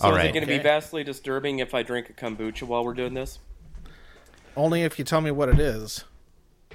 [0.00, 0.26] So All is right.
[0.30, 0.58] it going to Okay.
[0.58, 3.38] be vastly disturbing if I drink a kombucha while we're doing this?
[4.56, 6.04] Only if you tell me what it is.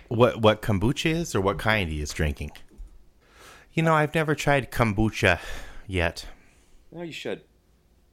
[0.09, 2.51] What what kombucha is or what kind he is drinking?
[3.73, 5.39] You know, I've never tried kombucha
[5.87, 6.27] yet.
[6.95, 7.41] Oh, you should.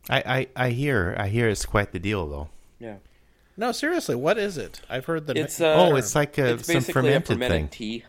[0.09, 2.49] I, I, I hear I hear it's quite the deal though.
[2.79, 2.97] Yeah.
[3.55, 4.81] No, seriously, what is it?
[4.89, 5.39] I've heard the.
[5.39, 7.69] It's na- uh, oh, it's like a, it's some fermented, a fermented thing.
[7.69, 8.05] tea.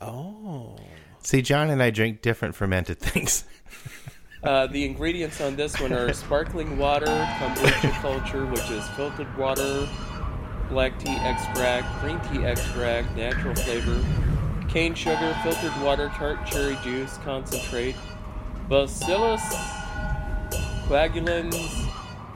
[0.00, 0.76] oh,
[1.24, 3.44] See, John and I drink different fermented things.
[4.42, 9.88] Uh, the ingredients on this one are sparkling water, kombucha culture, which is filtered water,
[10.68, 14.04] black tea extract, green tea extract, natural flavor,
[14.68, 17.94] cane sugar, filtered water, tart cherry juice, concentrate,
[18.68, 19.42] bacillus
[20.88, 21.54] coagulans,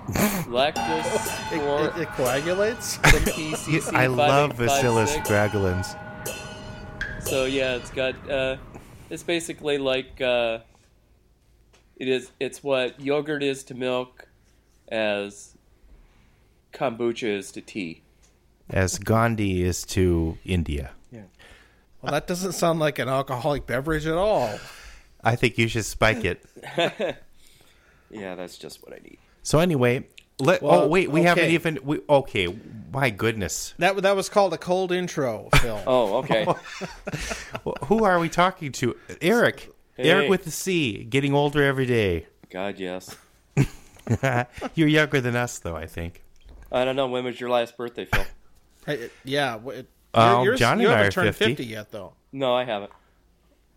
[0.47, 2.99] lactus, it, or it, it coagulates.
[3.03, 5.29] MTCC I love Bacillus 5856.
[5.29, 7.23] gragulans.
[7.27, 8.57] So yeah, it's got uh,
[9.11, 10.61] it's basically like uh,
[11.97, 12.31] it is.
[12.41, 14.29] It's what yogurt is to milk,
[14.89, 15.57] as
[16.73, 18.03] kombucha is to tea.
[18.69, 20.91] As Gandhi is to India.
[21.11, 21.23] Yeah.
[22.03, 24.59] Well, that doesn't sound like an alcoholic beverage at all.
[25.23, 26.45] I think you should spike it.
[28.11, 29.19] Yeah, that's just what I need.
[29.43, 30.07] So anyway,
[30.39, 32.57] let oh, Well, oh wait, we haven't even we okay,
[32.93, 33.75] my goodness.
[33.79, 35.83] That that was called a cold intro, Phil.
[35.87, 36.47] Oh, okay.
[37.65, 38.97] Well, who are we talking to?
[39.21, 39.71] Eric.
[39.97, 40.11] Hey.
[40.11, 42.27] Eric with the C, getting older every day.
[42.51, 43.17] God, yes.
[44.75, 46.23] You're younger than us though, I think.
[46.71, 47.07] I don't know.
[47.07, 48.25] When was your last birthday, Phil?
[48.85, 51.55] Hey, yeah, wh- it, Um, yours- John you and I haven't are turned 50.
[51.57, 52.13] 50 yet, though.
[52.33, 52.93] No, I haven't.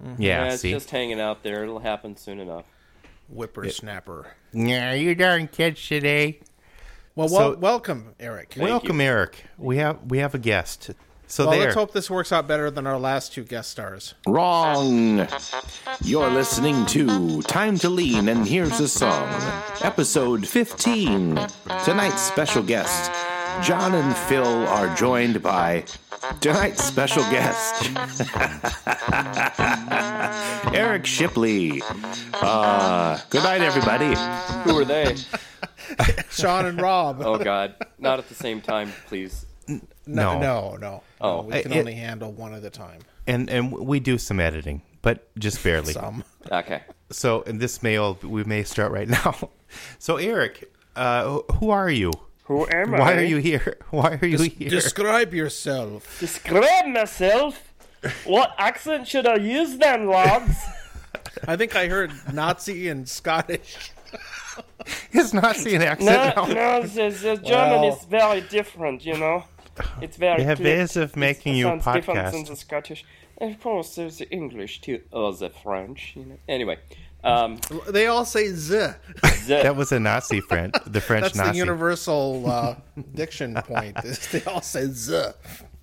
[0.01, 0.71] Yeah, Yeah, it's see.
[0.71, 1.63] just hanging out there.
[1.63, 2.65] It'll happen soon enough.
[3.29, 4.27] Whippersnapper.
[4.53, 6.39] Yeah, you darn kids today.
[7.15, 8.55] Well, So- wel- welcome, Eric.
[8.57, 9.45] Welcome, Eric.
[9.57, 10.91] We have we have a guest.
[11.29, 11.65] So well, there.
[11.65, 14.15] let's hope this works out better than our last two guest stars.
[14.25, 15.27] Wrong.
[16.03, 19.29] You're listening to Time to Lean, and here's a song.
[19.81, 21.39] Episode 15.
[21.85, 23.11] Tonight's special guest,
[23.61, 25.85] John and Phil, are joined by
[26.41, 27.91] tonight's special guest,
[30.73, 31.83] Eric Shipley.
[32.33, 34.15] Uh, good night, everybody.
[34.63, 35.15] Who are they?
[36.31, 37.21] Sean and Rob.
[37.21, 39.45] Oh God, not at the same time, please.
[40.15, 40.39] No.
[40.39, 41.03] no, no.
[41.21, 41.43] Oh.
[41.43, 43.01] we can it- only handle one at a time.
[43.27, 45.93] And and we do some editing, but just barely.
[45.93, 46.23] Some.
[46.51, 46.81] Okay.
[47.11, 49.35] So and this may all we may start right now.
[49.99, 52.11] So Eric, uh, who are you?
[52.45, 52.99] Who am I?
[53.03, 53.77] Why are you here?
[53.91, 54.69] Why are you here?
[54.69, 56.19] Describe yourself.
[56.19, 57.71] Describe myself.
[58.25, 60.55] What accent should I use then, lads?
[61.47, 63.91] I think I heard Nazi and Scottish.
[65.11, 66.35] His Nazi an accent.
[66.35, 69.43] No, no, the, the German Well- is very different, you know.
[70.01, 70.77] It's very They have clear.
[70.79, 72.47] ways of making It you sounds different than podcast.
[72.47, 73.05] the Scottish.
[73.37, 76.13] And of course, there's the English too, or the French.
[76.15, 76.37] You know.
[76.47, 76.77] Anyway,
[77.23, 78.89] um, They all say Z.
[79.47, 81.51] That was a Nazi friend, the French That's Nazi.
[81.51, 82.75] the universal uh,
[83.15, 83.97] diction point.
[84.03, 85.29] is They all say Z.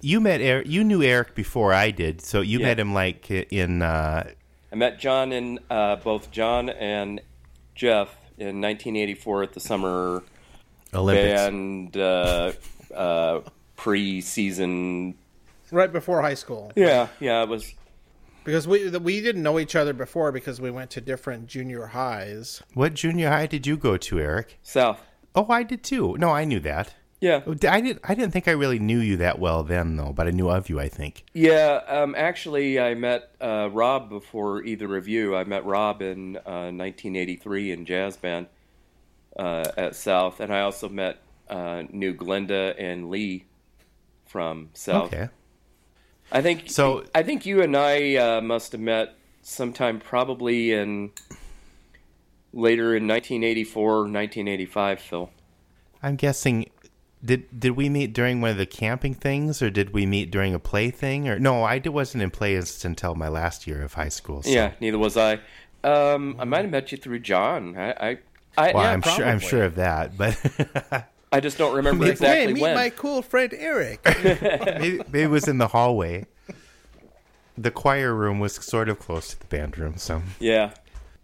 [0.02, 0.66] you met Eric.
[0.68, 2.66] You knew Eric before I did, so you Yeah.
[2.66, 3.80] met him like in.
[3.82, 4.28] Uh,
[4.72, 7.20] I met John and uh, both John and
[7.74, 10.22] Jeff in 1984 at the summer
[10.92, 11.40] Olympics.
[11.40, 12.52] band uh,
[12.94, 13.40] uh,
[13.76, 15.14] pre-season.
[15.70, 16.72] Right before high school.
[16.76, 17.74] Yeah, yeah, it was.
[18.44, 22.62] Because we we didn't know each other before because we went to different junior highs.
[22.74, 24.58] What junior high did you go to, Eric?
[24.62, 25.00] South.
[25.34, 26.16] Oh, I did too.
[26.18, 26.94] No, I knew that.
[27.20, 27.98] Yeah, I did.
[28.04, 30.12] I didn't think I really knew you that well then, though.
[30.12, 30.78] But I knew of you.
[30.78, 31.24] I think.
[31.32, 31.80] yeah.
[31.88, 35.34] Um, actually, I met uh, Rob before either of you.
[35.34, 38.46] I met Rob in uh, 1983 in jazz band
[39.36, 43.46] uh, at South, and I also met uh, knew Glenda and Lee
[44.36, 45.14] from South.
[45.14, 45.30] Okay.
[46.30, 51.12] I think So- I think you and I uh, must have met sometime probably in
[52.52, 55.30] later in 1984, 1985, Phil.
[56.02, 56.68] I'm guessing.
[57.24, 60.52] Did did we meet during one of the camping things, or did we meet during
[60.52, 61.28] a play thing?
[61.30, 64.42] Or no, i wasn't in plays until my last year of high school.
[64.42, 64.50] So.
[64.50, 65.40] Yeah, neither was I.
[65.82, 67.74] Um, I might have met you through John.
[67.78, 68.18] I, I,
[68.58, 69.24] I, Well, yeah, I'm sure.
[69.24, 70.36] I'm sure of that, but
[71.32, 72.74] I just don't remember hey, exactly meet when.
[72.74, 74.00] my cool friend Eric.
[74.24, 76.26] maybe, maybe it was in the hallway.
[77.58, 80.72] The choir room was sort of close to the band room, so Yeah,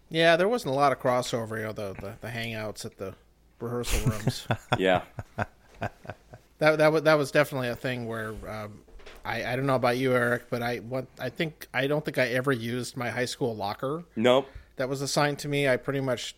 [0.09, 1.57] yeah, there wasn't a lot of crossover.
[1.57, 3.15] You know, the the, the hangouts at the
[3.59, 4.47] rehearsal rooms.
[4.77, 5.03] yeah.
[5.37, 8.81] that that was that was definitely a thing where um,
[9.25, 12.17] I I don't know about you, Eric, but I what I think I don't think
[12.17, 14.49] I ever used my high school locker Nope.
[14.75, 15.67] that was assigned to me.
[15.67, 16.35] I pretty much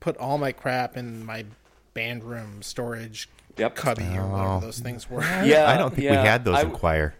[0.00, 1.44] put all my crap in my
[1.96, 3.74] band room storage Yep.
[3.74, 5.22] cubby or whatever those things were.
[5.22, 7.14] Yeah, I don't think we had those I, in choir.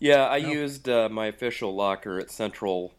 [0.00, 2.92] Yeah, I used uh, my official locker at Central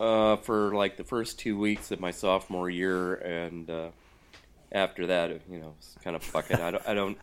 [0.00, 3.88] uh, for like the first two weeks of my sophomore year, and uh,
[4.72, 6.58] after that, you know, it's kind of fuck it.
[6.58, 7.18] I don't, I don't,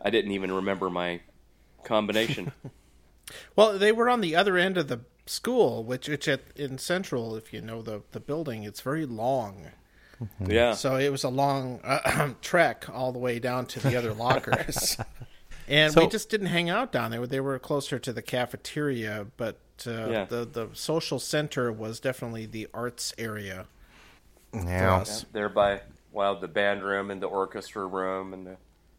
[0.00, 1.20] I didn't even remember my
[1.82, 2.52] combination.
[3.56, 7.36] Well, they were on the other end of the school, which, which at, in Central,
[7.36, 9.68] if you know the the building, it's very long.
[10.46, 14.12] Yeah, So it was a long uh, trek all the way down to the other
[14.24, 14.96] lockers.
[15.68, 17.26] And So- we just didn't hang out down there.
[17.26, 20.24] They were closer to the cafeteria, but uh, Yeah.
[20.24, 23.66] the the social center was definitely the arts area.
[24.52, 25.26] Now, us.
[25.32, 25.80] there by
[26.12, 28.56] well, the band room and the orchestra room and the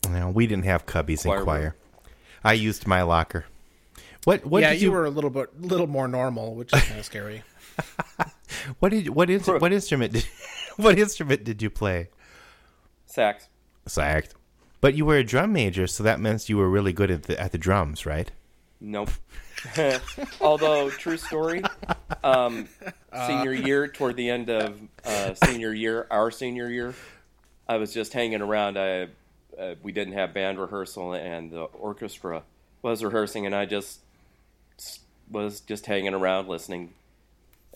[0.10, 1.46] now we didn't have cubbies Choir in room.
[1.46, 1.76] choir.
[2.44, 3.46] I used my locker.
[4.26, 6.82] What what yeah, did you, you, were a little bit little more normal, which is
[6.84, 7.44] kind of scary.
[8.80, 10.28] what did what is what instrument did,
[10.84, 12.10] what instrument did you play?
[13.16, 13.48] sax.
[13.86, 14.30] Sax.
[14.82, 17.40] But you were a drum major, so that meant you were really good at the
[17.40, 18.32] at the drums, right?
[18.80, 19.10] Nope.
[20.42, 21.64] Although, true story,
[22.24, 22.68] um,
[23.28, 26.94] senior year, toward the end of uh, senior year, our senior year,
[27.68, 28.78] I was just hanging around.
[28.78, 29.08] I
[29.58, 32.44] uh, we didn't have band rehearsal, and the orchestra
[32.82, 34.02] was rehearsing, and I just
[35.32, 36.94] was just hanging around, listening,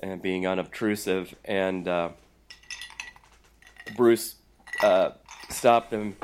[0.04, 1.34] and being unobtrusive.
[1.46, 2.10] And uh,
[3.96, 4.36] Bruce
[4.84, 5.12] uh,
[5.50, 6.16] stopped him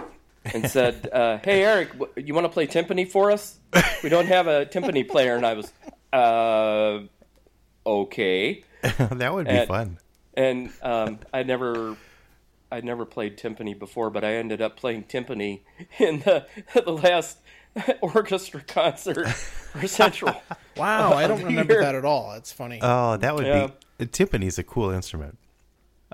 [0.53, 3.57] and said, uh, "Hey, Eric, you want to play timpani for us?
[4.03, 5.71] We don't have a timpani player." And I was,
[6.13, 6.99] uh,
[7.85, 8.63] "Okay."
[8.97, 9.97] that would be And- fun.
[10.37, 11.95] And um, I never,
[12.69, 15.61] I never played timpani before, but I ended up playing timpani
[15.97, 17.37] in the the last
[18.01, 20.35] orchestra concert for Central.
[20.77, 21.83] Wow, I don't remember year.
[21.83, 22.33] that at all.
[22.33, 22.79] It's funny.
[22.81, 23.67] Oh, that would Yeah.
[23.97, 24.07] be.
[24.07, 25.37] Timpani's a cool instrument.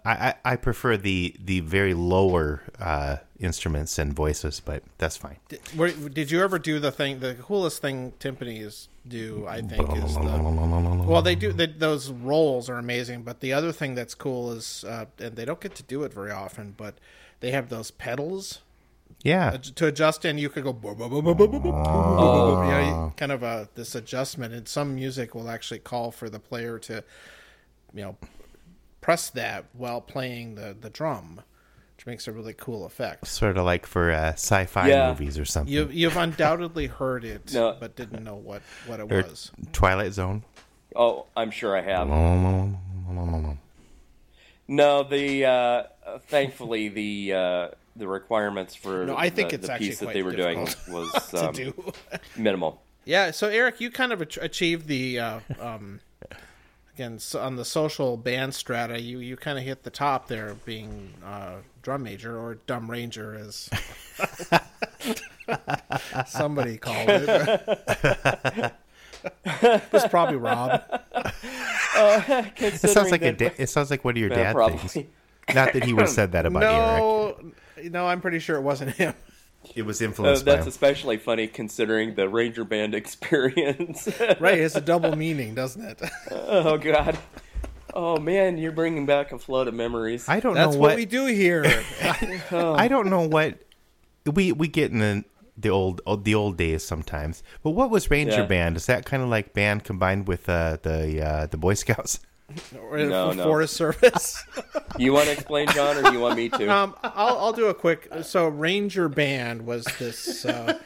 [0.03, 5.38] I, I, prefer the the very lower uh, instruments and voices, but that's fine.
[5.48, 7.19] Did, did, you ever do the thing?
[7.19, 12.80] The coolest thing timpanis do, I think, is the well they do those rolls are
[12.80, 13.21] amazing.
[13.21, 16.13] But the other thing that's cool is, uh, and they don't get to do it
[16.13, 16.95] very often, but
[17.39, 18.59] they have those pedals.
[19.24, 20.74] Yeah, to adjust in, you could go
[23.18, 27.04] kind of a this adjustment, and some music will actually call for the player to,
[27.94, 28.18] you know
[29.01, 31.42] press that while playing the the drum,
[31.98, 33.27] which makes a really cool effect.
[33.27, 35.09] sort of like for uh, sci-fi Yeah.
[35.09, 35.74] movies or something.
[35.74, 37.75] You you've undoubtedly heard it, No.
[37.80, 39.51] but didn't know what what it or was.
[39.74, 40.44] Twilight Zone.
[40.95, 42.07] Oh, I'm sure I have.
[44.68, 45.83] No, the uh,
[46.27, 50.24] thankfully the uh, the requirements for No, I think the, it's the piece that they
[50.24, 51.94] were doing was um, do.
[52.38, 52.81] minimal.
[53.04, 56.00] Yeah, so Eric, you kind of achieved the uh, um,
[57.01, 59.01] again so on the social band strata.
[59.01, 63.33] You you kind of hit the top there, being uh, drum major or dumb ranger,
[63.36, 63.69] as
[66.27, 67.30] somebody called it.
[69.45, 70.81] it was probably Rob.
[71.94, 74.77] It sounds like a da- it sounds like one of your Yeah, dad probably.
[74.77, 75.07] things.
[75.54, 77.00] Not that he would have said that about Eric.
[77.00, 77.51] No,
[77.92, 79.13] no, I'm pretty sure it wasn't him.
[79.75, 80.69] It was Uh, influenced by that's him.
[80.69, 84.08] especially funny considering the Ranger Band experience.
[84.40, 86.02] Right, it's a double meaning, doesn't it?
[86.31, 87.18] oh God.
[87.94, 90.28] Oh man, you're bringing back a flood of memories.
[90.30, 91.63] I don't That's know what, what, we do here.
[92.52, 93.60] I don't know what
[94.25, 95.24] we we get in the
[95.58, 97.44] the old the old days sometimes.
[97.64, 98.46] But what was Ranger Yeah.
[98.46, 98.78] Band?
[98.78, 102.19] Is that kind of like band combined with uh, the uh, the Boy Scouts?
[102.81, 103.44] Or No, for no.
[103.44, 104.44] Forest Service.
[104.98, 106.68] You want to explain, John, or do you want me to?
[106.68, 108.09] Um, I'll I'll do a quick.
[108.23, 110.44] So Ranger Band was this.
[110.45, 110.78] Uh,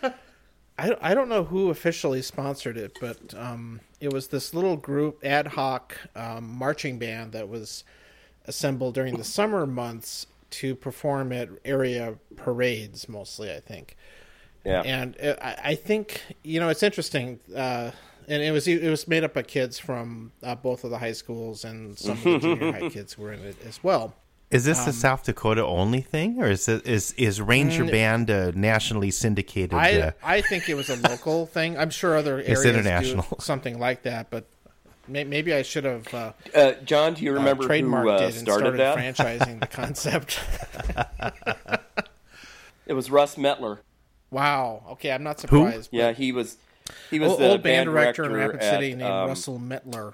[0.78, 5.20] I I don't know who officially sponsored it, but um, it was this little group
[5.26, 7.84] ad hoc um, marching band that was
[8.46, 13.52] assembled during the summer months to perform at area parades, mostly.
[13.52, 13.98] I think.
[14.64, 14.82] yeah.
[14.82, 17.90] And uh, I, I think you know it's interesting, uh,
[18.28, 21.12] and it was it was made up of kids from uh, both of the high
[21.14, 24.14] schools and some of the junior high kids were in it as well.
[24.52, 28.30] Is this Um, a South Dakota only thing, or is it, is is Ranger Band
[28.30, 29.72] a nationally syndicated?
[29.72, 31.78] Mm, I uh, I think it was a local thing.
[31.78, 33.24] I'm sure other areas international.
[33.30, 34.46] do something like that, but
[35.08, 38.24] may, maybe I should have uh, Uh, John, do you uh, remember who trademarked uh,
[38.24, 38.98] it and started started that?
[38.98, 40.40] franchising the concept.
[42.86, 43.80] It was Russ Metler.
[44.30, 44.84] wow.
[44.92, 45.90] Okay, I'm not surprised.
[45.92, 46.58] Yeah, he was.
[47.10, 49.60] He was Old, the old band director in director Rapid at, City named um, Russell
[49.60, 50.14] Metler.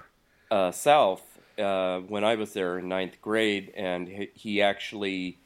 [0.50, 1.22] uh, South
[1.58, 5.38] uh, when I was there in ninth grade, and he, he actually,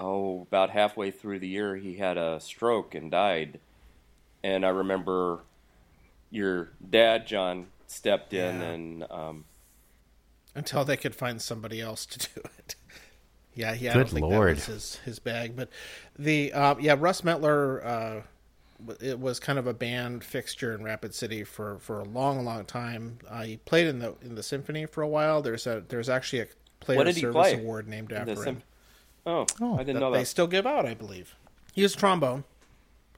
[0.00, 3.60] oh, about halfway through the year, he had a stroke and died.
[4.42, 5.40] And I remember
[6.30, 8.68] your dad, John, stepped in Yeah.
[8.70, 9.44] and um,
[10.54, 12.74] until they could find somebody else to do it.
[13.54, 13.92] Yeah, yeah.
[13.92, 14.48] I Good don't think Lord.
[14.48, 15.70] that was his his bag, but
[16.18, 18.20] the uh, yeah, Russ Metler uh,
[19.00, 22.64] it was kind of a band fixture in Rapid City for, for a long, long
[22.64, 23.18] time.
[23.28, 25.40] Uh, he played in the in the symphony for a while.
[25.42, 26.46] There's a there's actually a
[26.80, 27.54] player What did he service play?
[27.54, 28.62] award named The after him sim-
[29.26, 30.18] oh, I didn't that know that.
[30.18, 31.34] they still give out, I believe.
[31.72, 32.44] He was trombone.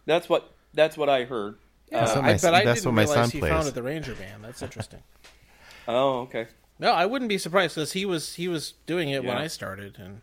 [0.06, 1.56] That's what that's what I heard.
[1.90, 3.52] That's Uh, what my- I, but I that's didn't what my realize son he plays.
[3.52, 4.44] founded the Ranger band.
[4.44, 5.02] That's interesting.
[5.88, 6.46] oh, okay.
[6.78, 9.98] no, I wouldn't be surprised because he was he was doing it when I started,
[9.98, 10.20] and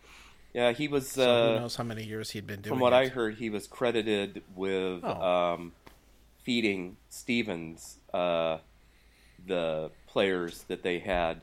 [0.56, 1.10] Yeah, he was.
[1.10, 2.72] so who Uh, knows how many years he'd been doing.
[2.72, 2.96] from what it.
[2.96, 5.20] I heard, he was credited with Oh.
[5.54, 5.72] um,
[6.42, 8.58] feeding Stevens uh,
[9.46, 11.42] the players that they had.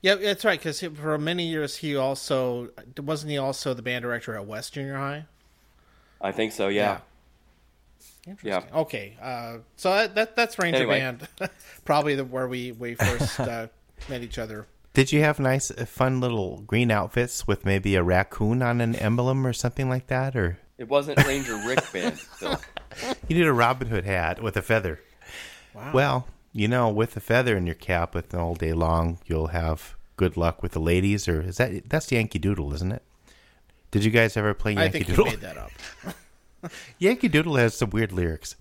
[0.00, 0.60] Yeah, that's right.
[0.60, 4.96] Because for many years he also wasn't he also the band director at West Junior
[4.96, 5.24] High.
[6.20, 6.68] I think so.
[6.68, 7.00] Yeah.
[8.28, 8.62] Interesting.
[8.72, 8.80] Yeah.
[8.80, 11.00] Okay, uh, so that, that that's Ranger Anyway.
[11.00, 11.28] Band,
[11.84, 13.66] probably the, where we we first uh,
[14.08, 14.66] met each other.
[14.94, 18.94] Did you have nice, uh, fun little green outfits with maybe a raccoon on an
[18.96, 20.34] emblem or something like that?
[20.36, 22.18] Or It wasn't Ranger Rick Band.
[22.18, 22.58] Phil.
[23.28, 25.00] you did a Robin Hood hat with a feather.
[25.74, 25.90] Wow.
[25.92, 29.96] Well, you know, with a feather in your cap with all day long, you'll have
[30.16, 31.26] good luck with the ladies.
[31.26, 33.02] Or is that that's Yankee Doodle, isn't it?
[33.90, 35.26] Did you guys ever play Yankee Doodle?
[35.26, 36.12] I Yankee think you made that
[36.64, 36.72] up.
[36.98, 38.54] Yankee Doodle has some weird lyrics.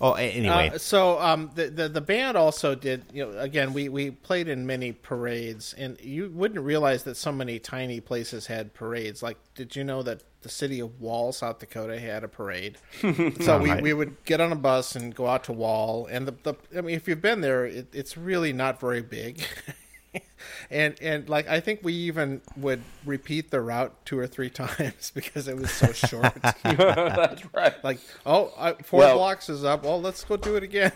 [0.00, 3.04] Oh, anyway, Uh, so um, the, the the band also did.
[3.12, 7.32] You know, again, we we played in many parades, and you wouldn't realize that so
[7.32, 9.22] many tiny places had parades.
[9.22, 12.76] Like, did you know that the city of Wall, South Dakota, had a parade?
[13.40, 16.34] so we, we would get on a bus and go out to Wall, and the,
[16.42, 19.42] the I mean, if you've been there, it, it's really not very big.
[20.70, 25.10] And and like I think we even would repeat the route two or three times
[25.14, 26.34] because it was so short.
[26.62, 27.74] That's right.
[27.84, 29.84] like, oh, I, four Well- blocks is up.
[29.84, 30.92] Well, let's go do it again.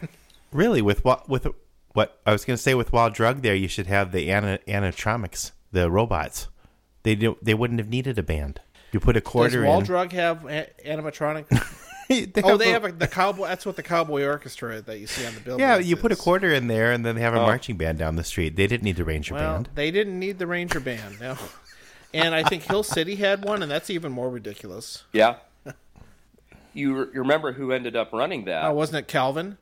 [0.52, 1.46] really, with what with
[1.94, 4.58] what I was going to say with Wall Drug, there you should have the ana,
[4.68, 6.48] animatronics, the robots.
[7.02, 8.60] They do, they wouldn't have needed a band.
[8.92, 9.58] You put a quarter.
[9.60, 9.84] Does Wall in.
[9.84, 11.46] Drug have a- animatronic?
[12.32, 13.46] they oh, they a- have a, the cowboy.
[13.46, 15.60] That's what the cowboy orchestra that you see on the building.
[15.60, 17.46] Yeah, you put a quarter in there, and then they have a oh.
[17.46, 18.56] marching band down the street.
[18.56, 19.68] They didn't need the ranger Well, band.
[19.76, 21.20] they didn't need the Ranger band.
[21.20, 21.36] No.
[22.12, 25.04] And I think Hill City had one, and that's even more ridiculous.
[25.12, 25.36] Yeah.
[26.72, 28.64] You, re- you remember who ended up running that?
[28.64, 29.58] Oh, wasn't it Calvin?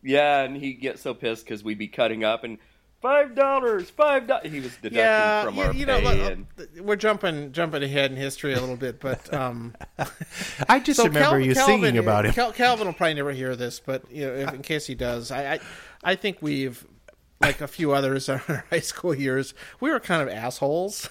[0.00, 2.58] Yeah, and he'd get so pissed because we'd be cutting up and
[3.00, 4.50] five dollars, five dollars.
[4.50, 6.04] He was deducting Yeah, from you, our you know, pay.
[6.04, 6.32] look,
[6.78, 9.74] and, we're jumping jumping ahead in history a little bit, but um,
[10.68, 12.32] I just so remember Cal- you Calvin, singing about him.
[12.32, 15.30] Cal- Calvin will probably never hear this, but you know, if, in case he does,
[15.30, 15.60] I, I,
[16.04, 16.86] I think we've
[17.40, 21.08] like a few others in our high school years, we were kind of assholes.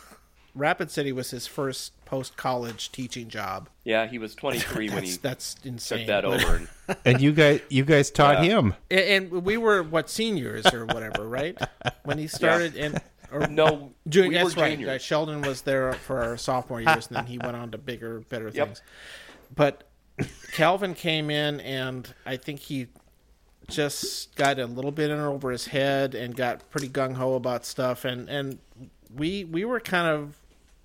[0.56, 3.70] Rapid City was his first post college teaching job.
[3.84, 6.00] yeah, he was 23 when he that's insane.
[6.00, 6.56] took that over.
[6.88, 8.58] And, and you guys, you guys taught Yeah.
[8.60, 8.76] him.
[8.90, 11.58] And, and we were what seniors or whatever, right?
[12.04, 13.00] When he started, and
[13.32, 14.78] or no, Junior, we that's were right.
[14.78, 15.02] juniors.
[15.04, 18.50] Sheldon was there for our sophomore years, and then he went on to bigger, better
[18.50, 18.68] Yep.
[18.68, 18.82] things.
[19.56, 19.84] But
[20.52, 22.88] Calvin came in, and I think he
[23.68, 27.66] just got a little bit in over his head and got pretty gung ho about
[27.66, 28.58] stuff, and and
[29.16, 30.38] we we were kind of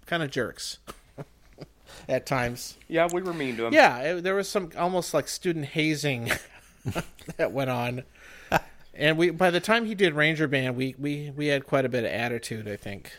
[0.07, 0.79] kind of jerks
[2.09, 2.77] at times.
[2.89, 3.73] Yeah, we were mean to him.
[3.73, 6.31] Yeah, it, there was some almost like student hazing
[7.37, 8.05] that went on.
[8.97, 11.89] And we, by the time he did Ranger Band, we, we, we had quite a
[11.89, 13.11] bit of attitude, I think.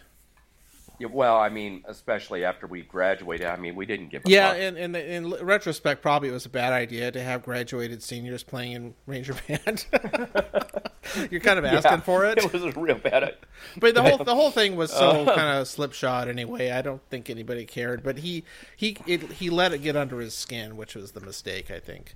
[0.99, 3.47] Yeah, Well, I mean, especially after we graduated.
[3.47, 4.57] I mean, we didn't give Yeah, fuck.
[4.59, 8.71] and, and in retrospect, probably it was a bad idea to have graduated seniors playing
[8.73, 9.85] in Ranger Band.
[11.31, 13.23] You're kind of asking Yeah, for it, It was a real bad.
[13.23, 13.35] Idea.
[13.79, 15.35] But the whole the whole thing was so Uh.
[15.35, 16.71] kind of slipshod anyway.
[16.71, 18.43] I don't think anybody cared, but he
[18.75, 22.15] he it, he let it get under his skin, which was the mistake, I think.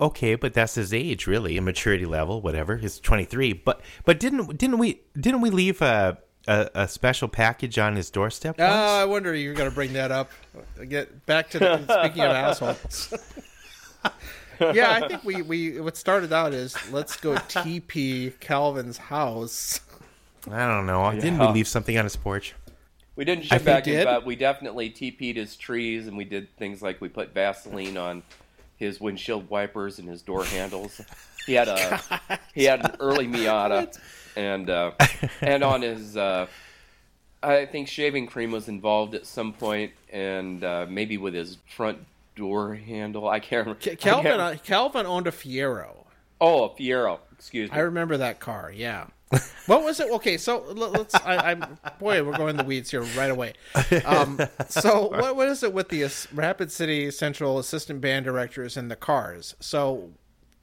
[0.00, 2.76] Okay, but that's his age, really, a maturity level, whatever.
[2.76, 3.52] He's twenty three.
[3.52, 6.18] But but didn't didn't we didn't we leave a
[6.48, 8.56] a, a special package on his doorstep?
[8.58, 8.64] Oh.
[8.64, 10.30] I wonder you're going to bring that up.
[10.88, 13.14] Get back to the, speaking of assholes.
[14.60, 19.80] yeah, I think we, we what started out is let's go TP Calvin's house.
[20.50, 21.02] I don't know.
[21.02, 22.54] I didn't we leave something on his porch?
[23.16, 24.04] We didn't ship back we in, did.
[24.04, 28.22] but we definitely TP'd his trees, and we did things like we put Vaseline on
[28.76, 31.00] his windshield wipers and his door handles.
[31.44, 32.00] He had a
[32.54, 33.98] he had an early Miata,
[34.38, 34.92] and uh,
[35.40, 36.46] and on his uh,
[37.42, 41.98] I think shaving cream was involved at some point, and uh, maybe with his front
[42.36, 43.28] door handle.
[43.28, 43.80] I can't remember.
[43.82, 44.54] Ca- I can't Calvin remember.
[44.54, 46.04] uh, Calvin owned a Fiero.
[46.40, 47.18] oh, a Fiero.
[47.32, 47.76] Excuse me.
[47.76, 48.72] I remember that car.
[48.74, 49.06] Yeah.
[49.66, 50.10] What was it?
[50.10, 51.14] Okay, so let- let's.
[51.14, 53.52] I, I'm boy, we're going in the weeds here right away.
[54.06, 58.90] Um, so what what is it with the Rapid City Central assistant band directors and
[58.90, 59.54] the cars?
[59.60, 60.10] So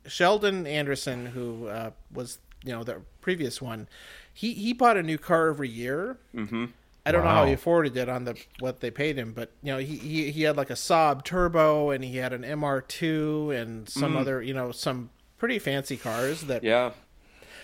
[0.08, 3.88] Sheldon Anderson, who uh, was you know the previous one,
[4.32, 6.17] he he bought a new car every year.
[6.36, 6.65] Mm-hmm.
[7.08, 9.72] I don't know how he afforded it on the what they paid him, but you
[9.74, 13.89] know he he, he had like a Saab turbo and he had an MR2 and
[13.89, 16.91] some other you know some pretty fancy cars that Yeah,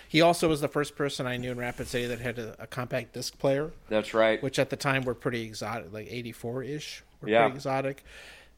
[0.09, 2.67] he also was the first person I knew in Rapid City that had a, a
[2.67, 4.41] compact disc player, that's right.
[4.41, 7.41] which at the time were pretty exotic, like 84 ish, were Yeah.
[7.43, 8.03] pretty exotic.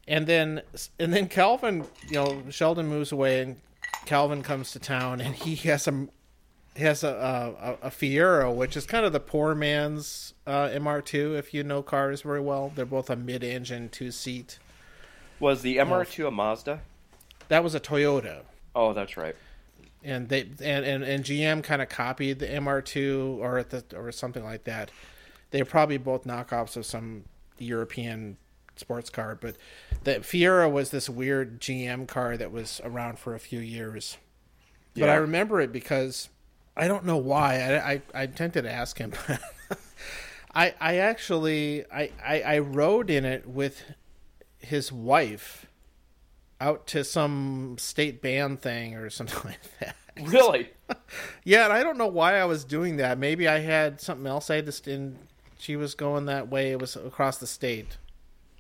[0.07, 0.61] And then
[0.99, 3.57] and then Calvin, you know, Sheldon moves away and
[4.05, 6.09] Calvin comes to town and he has some
[6.77, 11.37] has a a, a Fiero, which is kind of the poor man's uh, MR2.
[11.37, 14.59] If you know cars very well, they're both a mid-engine two seat.
[15.39, 16.81] Was the MR2 a Mazda?
[17.49, 18.41] That was a Toyota.
[18.75, 19.35] Oh, that's right.
[20.03, 24.11] and they and and, and GM kind of copied the MR2 or at the or
[24.11, 24.89] something like that.
[25.51, 27.25] They're probably both knockoffs of some
[27.59, 28.37] European
[28.75, 29.55] sports car, but
[30.03, 34.17] the Fiero was this weird GM car that was around for a few years.
[34.95, 36.29] But I remember it because
[36.75, 37.59] I don't know why.
[37.59, 39.13] I I, I tempted to ask him.
[40.55, 43.83] I I actually I, I I rode in it with
[44.59, 45.65] his wife
[46.61, 49.95] out to some state band thing or something like that.
[50.21, 50.69] Really?
[51.43, 53.17] Yeah, and I don't know why I was doing that.
[53.17, 55.17] Maybe I had something else I just in
[55.57, 56.71] she was going that way.
[56.71, 57.97] It was across the state.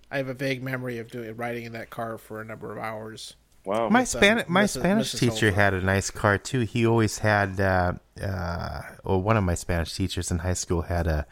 [0.09, 2.77] I have a vague memory of doing riding in that car for a number of
[2.77, 3.35] hours.
[3.65, 3.89] Wow.
[3.89, 4.79] My Spanish my Mrs.
[4.79, 5.19] Spanish Mrs.
[5.19, 5.55] teacher Holbrook.
[5.55, 6.61] had a nice car too.
[6.61, 11.07] He always had, uh, uh, well, one of my Spanish teachers in high school had
[11.07, 11.25] a,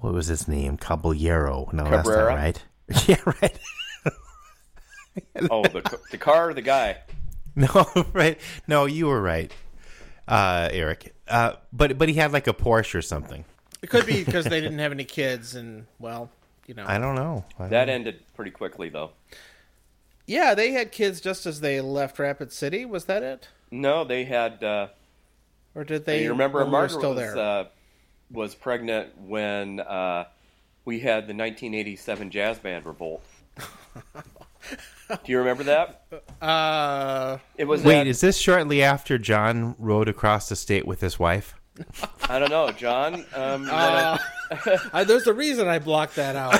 [0.00, 0.76] what was his name?
[0.76, 1.68] Caballero.
[1.72, 2.34] No, that's not Cabrera?
[2.34, 2.62] right.
[3.08, 3.58] yeah, right.
[5.50, 6.98] oh, the the car or the guy?
[7.56, 8.38] No, right.
[8.68, 9.52] No, you were right,
[10.28, 11.12] uh, Eric.
[11.26, 13.44] Uh, but but he had like a Porsche or something.
[13.82, 16.30] It could be because they didn't have any kids, and well,
[16.68, 17.44] you know, I don't know.
[17.58, 19.10] I don't That ended pretty quickly, though.
[20.28, 22.84] Yeah, they had kids just as they left Rapid City.
[22.84, 24.62] Was that it, No, they had.
[24.62, 24.88] Uh,
[25.74, 26.22] or did they?
[26.22, 27.36] you remember when Margaret still was there?
[27.36, 27.64] uh,
[28.30, 30.24] was pregnant when uh,
[30.84, 33.24] we had the 1987 jazz band revolt.
[33.56, 36.04] Do you remember that?
[36.42, 37.82] uh, It was.
[37.82, 41.54] Wait, at- is this shortly after John rode across the state with his wife?
[42.28, 43.24] I don't know, John.
[43.34, 44.18] Um, uh,
[44.92, 46.58] I, there's a reason I blocked that out.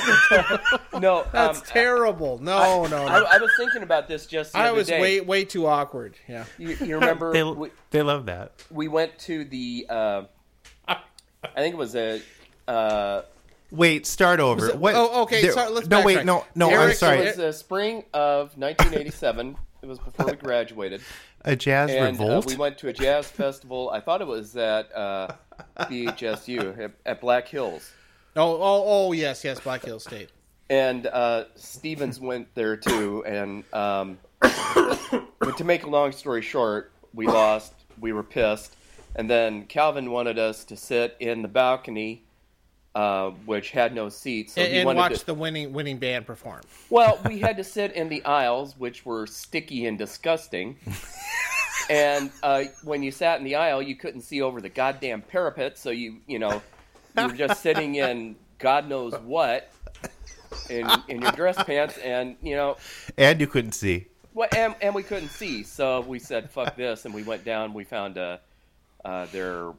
[1.00, 2.38] no, That's um, terrible.
[2.38, 3.26] No, no, I, no.
[3.26, 5.00] I was thinking about this just the I other was day.
[5.00, 6.16] way way too awkward.
[6.28, 6.44] Yeah.
[6.58, 8.52] You, you remember They we, they love that.
[8.70, 9.86] we went to the.
[9.88, 10.22] Uh,
[10.86, 10.96] I
[11.56, 12.20] think it was a.
[12.66, 13.22] Uh,
[13.70, 14.70] Wait, start over.
[14.70, 14.94] it- what?
[14.94, 16.70] oh, okay, there- sorry, let's no, wait, no, no.
[16.70, 17.18] Eric, I'm sorry.
[17.18, 19.56] It was the spring of 1987.
[19.82, 21.02] it was before we graduated.
[21.48, 22.46] A jazz and uh, revolt.
[22.46, 23.90] we went to a jazz festival.
[23.90, 25.28] I thought it was at uh,
[25.80, 27.90] BHSU at, at Black Hills,
[28.36, 30.30] Oh, oh, oh, yes, yes, Black Hills State.
[30.70, 33.24] and uh, Stevens went there too.
[33.26, 37.72] And um, but to make a long story short, we lost.
[38.00, 38.76] We were pissed,
[39.16, 42.22] and then Calvin wanted us to sit in the balcony,
[42.98, 44.54] uh, which had no seats.
[44.54, 46.62] So and he and watch to, the winning winning band perform.
[46.90, 50.76] Well, we had to sit in the aisles, which were sticky and disgusting.
[51.90, 55.78] and uh, when you sat in the aisle, you couldn't see over the goddamn parapet,
[55.78, 56.60] so you you know
[57.16, 59.70] you were just sitting in God knows what
[60.68, 62.78] in in your dress pants, and you know
[63.16, 64.06] and you couldn't see.
[64.34, 67.74] Well, and, and we couldn't see, so we said fuck this, and we went down.
[67.74, 68.38] We found uh,
[69.04, 69.72] uh, their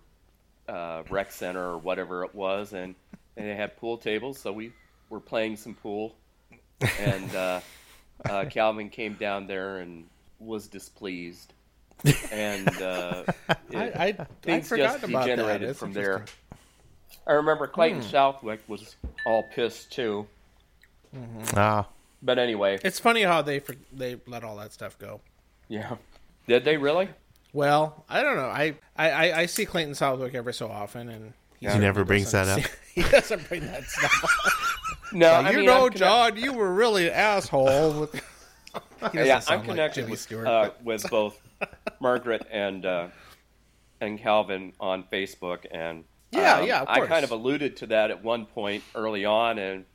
[0.69, 2.95] uh, rec center or whatever it was, and,
[3.37, 4.71] and they had pool tables, so we
[5.09, 6.15] were playing some pool,
[6.99, 7.59] and uh,
[8.29, 10.05] uh, Calvin came down there and
[10.39, 11.53] was displeased,
[12.31, 13.23] and uh,
[13.71, 15.35] it- I, I, I'd things forgotten just about that.
[15.35, 16.25] degenerated from there.
[17.27, 18.07] I remember Clayton Hmm.
[18.09, 20.27] Southwick was all pissed too,
[21.55, 21.87] Ah,
[22.21, 25.21] but anyway, It's funny how they for, they let all that stuff go.
[25.67, 25.95] yeah,
[26.47, 27.09] did they really?
[27.53, 28.45] Well, I don't know.
[28.49, 32.31] I I, I, I see Clayton Southwick every so often, and he he never brings
[32.31, 32.61] that up.
[32.93, 34.23] he doesn't bring that stuff.
[34.23, 34.53] up.
[35.11, 38.01] No, I you mean, know, I'm connect- John, you were really an asshole.
[38.01, 38.21] With...
[39.13, 41.41] Yeah, I'm like connected Jimmy with Stewart, uh, but- with both
[41.99, 43.07] Margaret and uh,
[44.01, 48.11] and Calvin on Facebook, and Yeah, um, yeah, of I kind of alluded to that
[48.11, 49.85] at one point early on, and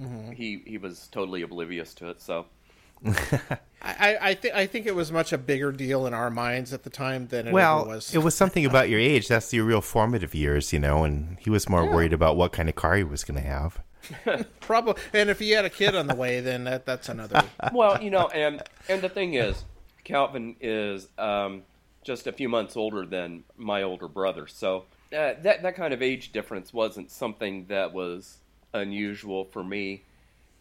[0.00, 0.32] Mm-hmm.
[0.32, 2.20] he he was totally oblivious to it.
[2.22, 2.46] So
[3.84, 6.84] I, I think I think it was much a bigger deal in our minds at
[6.84, 8.14] the time than it Well, ever was.
[8.14, 9.28] it was something about your age.
[9.28, 11.04] That's your real formative years, you know.
[11.04, 13.80] And he was more worried about what kind of car he was going to have.
[14.60, 15.02] probably.
[15.12, 17.42] And if he had a kid on the way, then that that's another.
[17.72, 19.64] well, you know, and and the thing is,
[20.02, 21.62] Calvin is um,
[22.02, 26.00] just a few months older than my older brother, so uh, that that kind of
[26.02, 28.38] age difference wasn't something that was
[28.72, 30.02] unusual for me.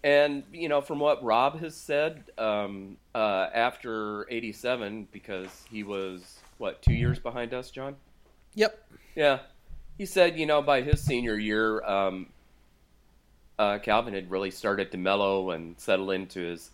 [0.03, 6.39] And you know, from what Rob has said, um, uh, after '87, because he was
[6.57, 7.95] what two years behind us, John.
[8.53, 8.85] yep.
[9.15, 9.39] Yeah,
[9.97, 12.27] he said, you know, by his senior year, um,
[13.59, 16.71] uh, Calvin had really started to mellow and settle into his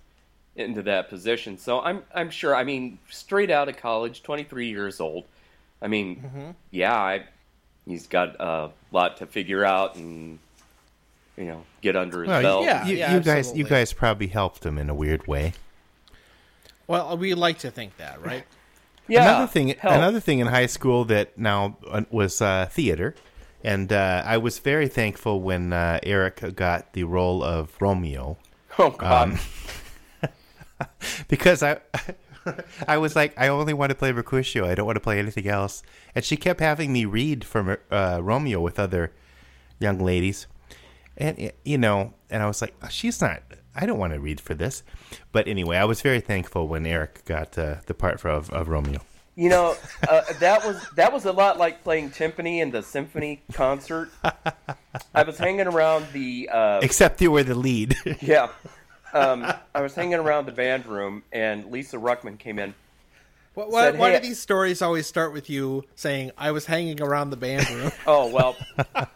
[0.55, 1.57] into that position.
[1.57, 2.55] So I'm I'm sure.
[2.55, 5.25] I mean, straight out of college, 23 years old.
[5.81, 7.23] I mean, yeah, I,
[7.85, 10.39] he's got a lot to figure out and
[11.39, 12.65] you know get under his Well, belt.
[12.65, 12.86] yeah.
[12.86, 15.54] you, you guys, you guys probably helped him in a weird way.
[16.86, 18.45] Well, we like to think that, right?
[19.12, 19.95] Yeah, another thing, help.
[19.95, 23.15] another thing in high school that now uh, was uh, theater,
[23.63, 28.38] and uh, I was very thankful when uh, Eric got the role of Romeo
[28.78, 29.39] Oh God.
[30.21, 30.30] um,
[31.28, 31.80] because I.
[32.88, 34.65] I was like, I only want to play Mercutio.
[34.67, 35.84] I don't want to play anything else.
[36.15, 39.12] And she kept having me read from uh, Romeo with other
[39.80, 40.47] young ladies,
[41.19, 43.43] and you know, and I was like, she's not.
[43.75, 44.84] I don't want to read for this.
[45.32, 48.67] But anyway, I was very thankful when Eric got uh, the part for, of, of
[48.67, 48.99] Romeo.
[49.36, 49.75] You know,
[50.08, 54.10] uh, that was that was a lot like playing timpani in the symphony concert.
[55.15, 57.95] I was hanging around the uh, Except you were the lead.
[58.21, 58.49] yeah,
[59.13, 62.73] um, I was hanging around the band room, and Lisa Ruckman came in.
[63.55, 66.65] Why, why, Said, why "Hey, do these stories always start with you saying, I was
[66.67, 68.55] hanging around the band room, Oh well,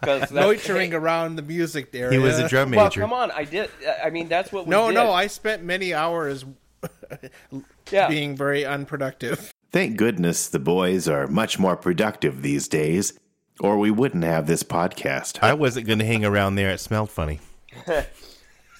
[0.01, 2.11] because loitering around the music area?
[2.11, 3.01] he was a drum Well, major.
[3.01, 3.69] come on, I did.
[4.03, 4.95] I mean, that's what we No, did.
[4.95, 6.45] no, I spent many hours
[7.91, 8.07] yeah.
[8.09, 9.53] being very unproductive.
[9.71, 13.13] Thank goodness the boys are much more productive these days,
[13.59, 15.39] or we wouldn't have this podcast.
[15.41, 16.69] I wasn't going to hang around there.
[16.71, 17.39] It smelled funny.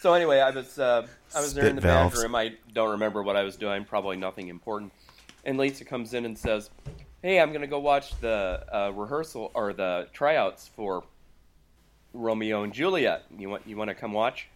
[0.02, 2.16] So anyway, I was uh, I was there in the valves.
[2.16, 2.36] band room.
[2.36, 3.86] I don't remember what I was doing.
[3.86, 4.92] Probably nothing important.
[5.44, 6.70] And Lisa comes in and says,
[7.22, 11.04] "Hey, I'm going to go watch the uh, rehearsal or the tryouts for
[12.14, 13.24] Romeo and Juliet.
[13.38, 14.48] You want you want to come watch?"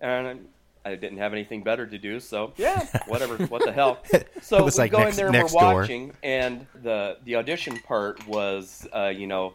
[0.00, 0.46] And
[0.84, 3.36] I didn't have anything better to do, so yeah, whatever.
[3.46, 3.98] what the hell?
[4.40, 5.74] So we like go next- in there, and we're door.
[5.80, 9.52] watching, and the the audition part was, uh, you know,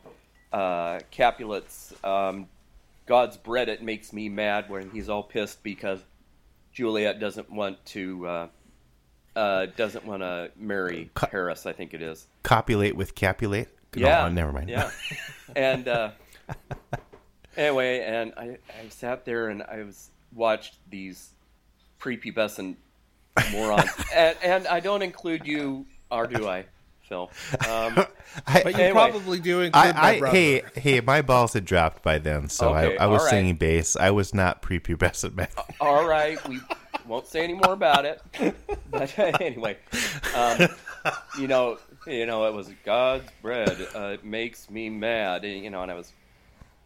[0.52, 2.48] uh, Capulet's um,
[3.06, 3.70] God's bread.
[3.70, 6.00] It makes me mad when he's all pissed because
[6.74, 8.28] Juliet doesn't want to
[9.36, 11.66] uh, uh, doesn't want to marry Co- Paris.
[11.66, 12.28] I think it is.
[12.44, 13.68] Copulate with Capulet.
[13.96, 14.70] No, Yeah, never mind.
[14.70, 14.90] Yeah,
[15.56, 16.12] and uh,
[17.58, 21.30] anyway, and I, I sat there and I was watched these
[22.00, 22.76] prepubescent
[23.52, 26.66] morons, and, and I don't include you, or do I,
[27.02, 27.30] Phil?
[27.70, 28.06] Um,
[28.48, 28.92] I, But you Anyway.
[28.92, 32.98] probably do include I, I hey, hey, my balls had dropped by then, so Okay,
[32.98, 33.30] I, I was all right.
[33.32, 33.96] singing bass.
[33.96, 35.52] I was not prepubescent back.
[35.80, 36.60] all right, we
[37.08, 38.22] won't say any more about it.
[38.90, 39.78] But anyway,
[40.36, 40.68] um,
[41.40, 43.88] you know, you know, it was God's bread.
[43.96, 45.44] Uh, it makes me mad.
[45.44, 46.12] and, You know, and I was,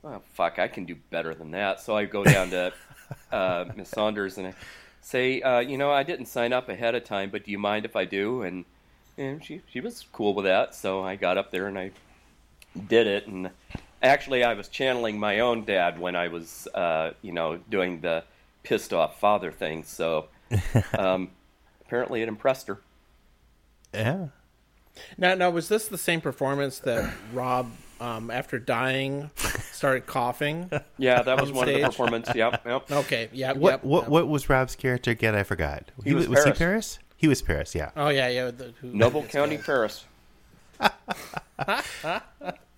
[0.04, 1.82] oh fuck, I can do better than that.
[1.82, 2.74] So I go down to
[3.32, 4.54] uh, Miss Saunders and I
[5.02, 7.86] say, uh, you know, I didn't sign up ahead of time, but do you mind
[7.86, 8.44] if I do?
[8.44, 8.66] And
[9.18, 10.76] and she she was cool with that.
[10.76, 11.92] So I got up there and I
[12.88, 13.52] did it and.
[14.04, 18.24] Actually, I was channeling my own dad when I was, uh, you know, doing the
[18.68, 19.84] pissed off father thing.
[19.84, 20.28] So
[20.98, 21.32] um,
[21.86, 22.80] apparently, it impressed her.
[23.94, 24.28] Yeah.
[25.18, 29.30] Now, now, was this the same performance that Rob, um, after dying,
[29.72, 30.70] started coughing?
[30.98, 31.92] Yeah, that was On one of the stage?
[31.92, 32.36] performances.
[32.36, 32.92] Yep, yep.
[32.92, 33.84] Okay, yep, What yep.
[33.84, 34.10] what yep.
[34.10, 35.36] what was Rob's character again?
[35.36, 35.92] I forgot.
[36.04, 36.58] He was he Paris.
[36.58, 37.00] Paris.
[37.16, 37.74] He was Paris.
[37.76, 37.92] Yeah.
[37.96, 38.52] Oh yeah, yeah.
[38.52, 39.62] The, who, Noble County, guy.
[39.64, 40.06] Paris.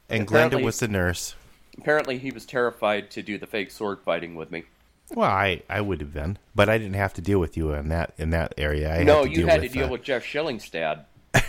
[0.10, 1.36] And Glenda Apparently- was the nurse.
[1.78, 4.64] Apparently, he was terrified to do the fake sword fighting with me.
[5.12, 7.90] Well, I, I would have been, but I didn't have to deal with you in
[7.90, 8.94] that in that area.
[8.94, 11.06] I no, had you had with, to deal uh, with Jeff Schillingstad.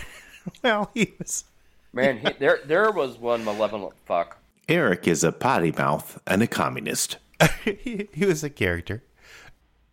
[0.63, 1.45] Well, he was.
[1.93, 4.37] Man, he, there there was one malevolent fuck.
[4.69, 7.17] Eric is a potty mouth and a communist.
[7.63, 9.03] he, he was a character.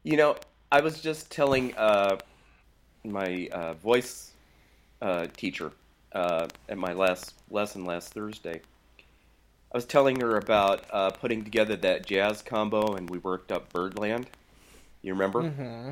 [0.04, 0.36] You know,
[0.70, 2.18] I was just telling uh,
[3.04, 4.32] my uh, voice
[5.02, 5.72] uh, teacher
[6.12, 8.60] uh, at my last lesson last Thursday.
[9.72, 13.72] I was telling her about uh, putting together that jazz combo, and we worked up
[13.72, 14.26] Birdland.
[15.02, 15.42] You remember?
[15.42, 15.90] Mm-hmm.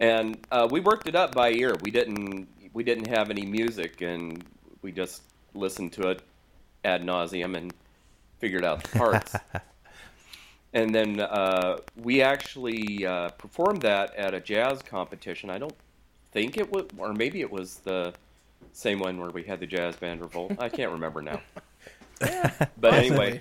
[0.00, 1.76] And uh, we worked it up by ear.
[1.82, 4.42] We didn't we didn't have any music, and
[4.80, 5.22] we just
[5.54, 6.22] listened to it
[6.84, 7.74] ad nauseum and
[8.38, 9.34] figured out the parts.
[10.72, 15.50] and then uh, we actually uh, performed that at a jazz competition.
[15.50, 15.74] I don't
[16.32, 18.14] think it was, or maybe it was the
[18.72, 20.52] same one where we had the jazz band revolt.
[20.58, 21.40] I can't remember now.
[22.78, 23.40] but anyway,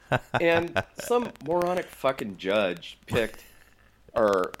[0.40, 3.44] and some moronic fucking judge picked
[4.14, 4.52] or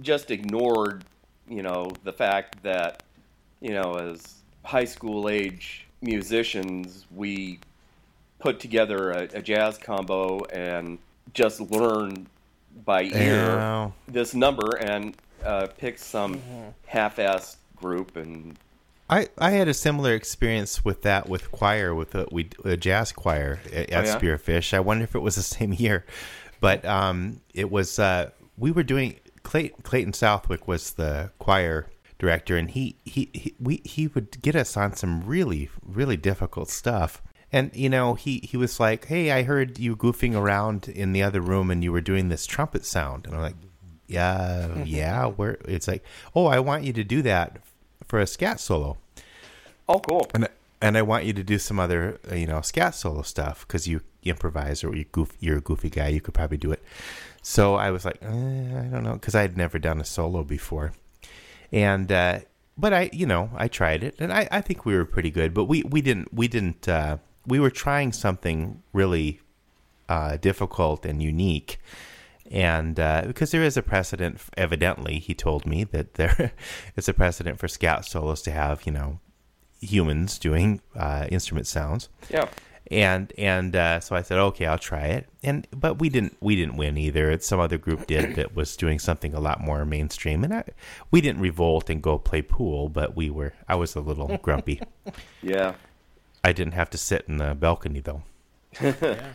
[0.00, 1.04] just ignored,
[1.48, 3.02] you know, the fact that,
[3.60, 7.58] you know, as high school age musicians, we
[8.38, 10.98] put together a, a jazz combo and
[11.34, 12.26] just learn
[12.84, 13.90] by ear Yeah.
[14.06, 16.40] this number and uh, pick some
[16.86, 18.56] half-assed group and
[19.10, 23.12] I, I had a similar experience with that with choir with a, we a jazz
[23.12, 24.18] choir at, at Oh, yeah?
[24.18, 24.74] Spearfish.
[24.74, 26.04] I wonder if it was the same year,
[26.60, 32.56] But um, it was uh, we were doing Clay, Clayton Southwick was the choir director,
[32.56, 37.22] and he he he we he would get us on some really really difficult stuff.
[37.50, 41.22] And you know, he he was like, "Hey, I heard you goofing around in the
[41.22, 43.56] other room, and you were doing this trumpet sound." And I'm like,
[44.06, 47.60] "Yeah, yeah." Where it's like, "Oh, I want you to do that
[48.08, 48.96] for a scat solo."
[49.88, 50.26] Oh, cool.
[50.34, 50.48] and
[50.80, 53.86] and I want you to do some other uh, you know scat solo stuff because
[53.86, 56.08] you improvise or you goof, you're a goofy guy.
[56.08, 56.82] You could probably do it.
[57.42, 60.42] So I was like, eh, I don't know, because I had never done a solo
[60.44, 60.92] before,
[61.72, 62.40] and uh,
[62.76, 65.54] but I you know I tried it and I, I think we were pretty good.
[65.54, 69.40] But we we didn't we didn't uh, we were trying something really
[70.08, 71.80] uh, difficult and unique.
[72.50, 76.52] And uh, because there is a precedent, evidently, he told me that there
[76.96, 79.20] is a precedent for scat solos to have, you know,
[79.80, 82.08] humans doing uh, instrument sounds.
[82.30, 82.48] Yeah.
[82.90, 85.28] And and uh, so I said, okay, I'll try it.
[85.42, 87.30] And but we didn't we didn't win either.
[87.30, 90.42] It's some other group did that was doing something a lot more mainstream.
[90.42, 90.64] And I,
[91.10, 93.52] we didn't revolt and go play pool, but we were.
[93.68, 94.80] I was a little grumpy.
[95.42, 95.74] Yeah.
[96.42, 98.22] I didn't have to sit in the balcony though.
[98.80, 99.32] yeah.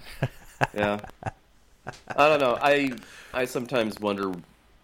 [0.74, 1.00] Yeah.
[2.08, 2.58] I don't know.
[2.62, 2.92] I
[3.34, 4.32] I sometimes wonder,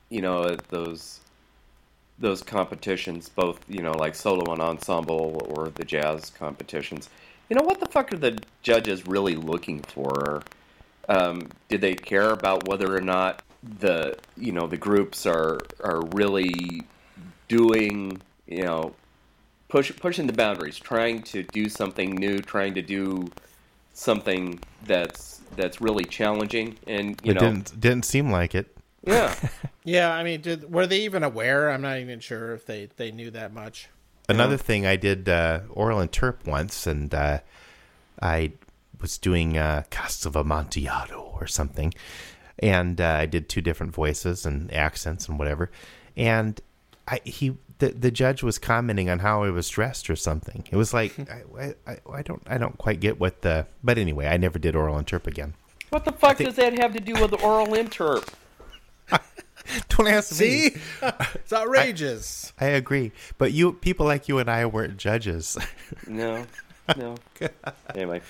[0.09, 1.21] you know, at those
[2.17, 7.09] those competitions, both you know, like solo and ensemble or the jazz competitions.
[7.49, 10.43] You know, what the fuck are the judges really looking for?
[11.07, 13.41] Um, did they care about whether or not
[13.79, 16.83] the you know the groups are are really
[17.47, 18.93] doing you know
[19.69, 23.27] push pushing the boundaries, trying to do something new, trying to do
[23.93, 28.75] something that's that's really challenging, and you it know, didn't didn't seem like it.
[29.06, 29.36] yeah,
[29.84, 31.71] Yeah, I mean, did, were they even aware?
[31.71, 33.89] I'm not even sure if they, they knew that much.
[34.28, 37.39] Another thing, I did uh, oral interp once, and uh,
[38.21, 38.52] I
[39.02, 41.91] was doing uh, Cask of Amontillado or something,
[42.60, 45.71] and uh, I did two different voices and accents and whatever,
[46.15, 46.62] and
[47.09, 50.63] I he the the judge was commenting on how I was dressed or something.
[50.71, 51.13] It was like
[51.57, 54.75] I, I, I don't I don't quite get what the but anyway, I never did
[54.75, 55.53] oral interp again.
[55.89, 58.27] what the fuck think- does that have to do with the oral interp?
[59.89, 60.69] Don't ask me.
[60.69, 60.75] See?
[61.35, 62.53] it's outrageous.
[62.59, 65.57] I agree, but you people like you and I weren't judges.
[66.07, 66.45] No,
[66.97, 67.15] no.
[67.93, 68.21] anyway,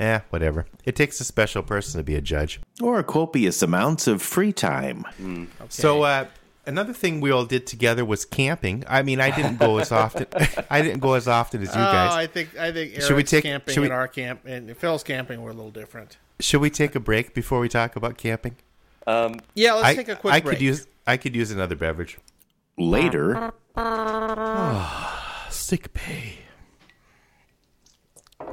[0.00, 0.66] yeah, whatever.
[0.84, 2.60] It takes a special person to be a judge.
[2.80, 5.04] Or copious amounts of free time.
[5.68, 6.26] So uh,
[6.70, 8.84] another thing we all did together was camping.
[8.88, 10.26] I mean, I didn't go as often.
[10.70, 12.12] I didn't go as often as you Oh, guys.
[12.14, 14.76] I think I think Eric's Should we take- camping should we- and our camp and
[14.76, 16.16] Phil's camping were a little different.
[16.40, 18.56] Should we take a break before we talk about camping?
[19.06, 20.56] um, Yeah, let's I, take a quick I break.
[20.58, 22.18] could use I could use another beverage.
[22.78, 23.52] Later,
[25.50, 26.38] Sick pay.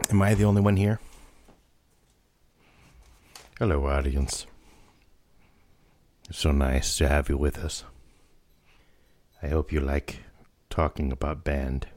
[0.10, 1.00] Am I the only one here?
[3.60, 4.46] Hello, audience.
[6.30, 7.84] It's so nice to have you with us.
[9.42, 10.24] I hope you like
[10.70, 11.88] talking about band.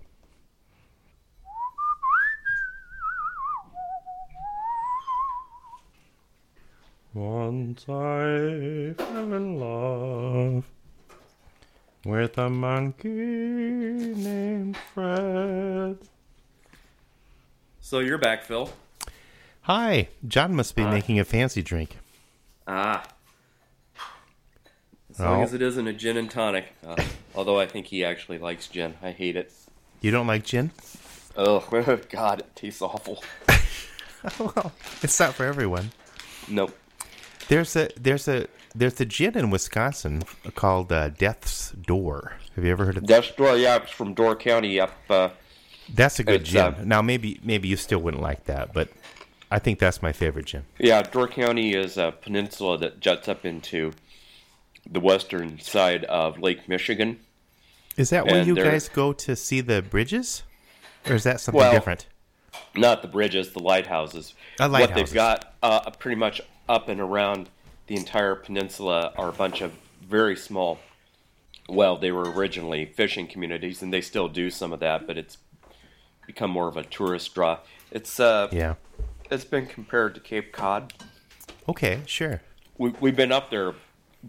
[7.15, 10.65] Once I fell in love
[12.05, 15.99] with a monkey named Fred.
[17.81, 18.71] so you're back, Phil.
[19.63, 21.97] Hi, John must be making a fancy drink.
[22.67, 23.03] Ah,
[25.21, 26.67] as long as it isn't a gin and tonic.
[26.87, 26.97] Uh,
[27.35, 28.95] although I think he actually likes gin.
[29.03, 29.53] I hate it.
[30.01, 30.71] You don't like gin?
[31.37, 31.61] Oh
[32.11, 33.23] God, it tastes awful.
[34.39, 35.93] well, it's not for everyone.
[36.49, 36.77] Nope.
[37.49, 40.23] There's a there's a there's a gin in Wisconsin
[40.55, 42.35] called uh, Death's Door.
[42.55, 43.37] Have you ever heard of that?
[43.37, 43.57] Door.
[43.57, 44.93] Yeah, it's from Door County up.
[45.09, 45.31] Uh,
[45.93, 46.61] That's a good gin.
[46.61, 48.89] uh, now maybe maybe you still wouldn't like that, but
[49.51, 50.65] I think that's my favorite gin.
[50.79, 53.93] Yeah, Door County is a peninsula that juts up into
[54.89, 57.21] the western side of Lake Michigan.
[57.97, 60.43] Is that where And you guys go to see the bridges,
[61.07, 62.07] or is that something Well, different?
[62.75, 64.35] Not the bridges, the lighthouses.
[64.59, 67.49] Uh, What they've got uh, pretty much up and around
[67.89, 70.79] the entire peninsula are a bunch of very small.
[71.69, 75.39] Well, they were originally fishing communities, and they still do some of that, but it's
[76.27, 77.59] become more of a tourist draw.
[77.91, 78.75] It's uh, Yeah.
[79.31, 80.93] it's been compared to Cape Cod.
[81.69, 82.41] Okay, sure.
[82.79, 83.75] We, we've been up there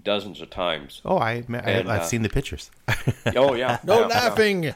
[0.04, 1.01] dozens of times.
[1.06, 2.71] Oh, I, I And, I've uh, seen the pictures.
[3.36, 4.08] Oh yeah, no yeah, yeah.
[4.08, 4.73] laughing.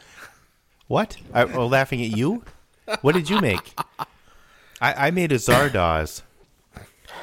[0.87, 1.17] What?
[1.33, 2.43] I, oh, laughing at you?
[3.01, 3.77] What did you make?
[4.81, 6.21] I, I made a Zardoz.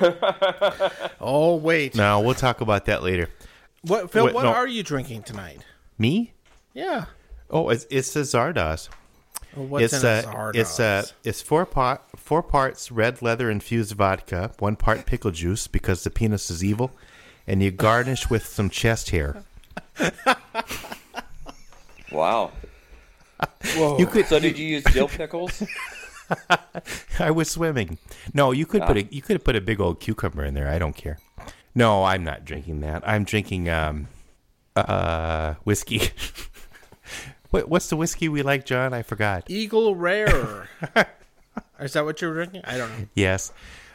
[1.20, 3.28] Oh wait, No, we'll talk about that later.
[3.82, 4.26] what Phil?
[4.26, 4.52] Wait, what no.
[4.52, 5.64] are you drinking tonight?
[5.98, 6.32] Me?
[6.74, 7.04] Yeah,
[7.50, 8.88] Oh, it's, it's a Zardoz.
[9.54, 10.56] Well, what's it's in a Zardoz?
[10.56, 15.66] it's uh, it's four pot four parts red leather infused vodka, one part pickle juice
[15.66, 16.90] because the penis is evil,
[17.46, 19.44] and you garnish with some chest hair.
[22.12, 22.52] Wow.
[23.74, 23.98] Whoa.
[23.98, 25.62] You could So did you use dill pickles?
[27.18, 27.98] I was swimming.
[28.32, 30.68] No, you could put a you could put a big old cucumber in there.
[30.68, 31.18] I don't care.
[31.74, 33.02] No, I'm not drinking that.
[33.06, 34.08] I'm drinking um
[34.76, 36.10] uh whiskey.
[37.50, 38.94] what what's the whiskey we like, John?
[38.94, 39.44] I forgot.
[39.48, 40.68] Eagle Rare.
[41.80, 42.62] Is that what you're drinking?
[42.64, 43.06] I don't know.
[43.14, 43.52] Yes.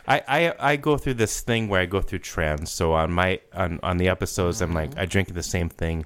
[0.08, 2.72] I, I I go through this thing where I go through trends.
[2.72, 5.00] So on my on, on the episodes I'm like mm-hmm.
[5.00, 6.06] I drink the same thing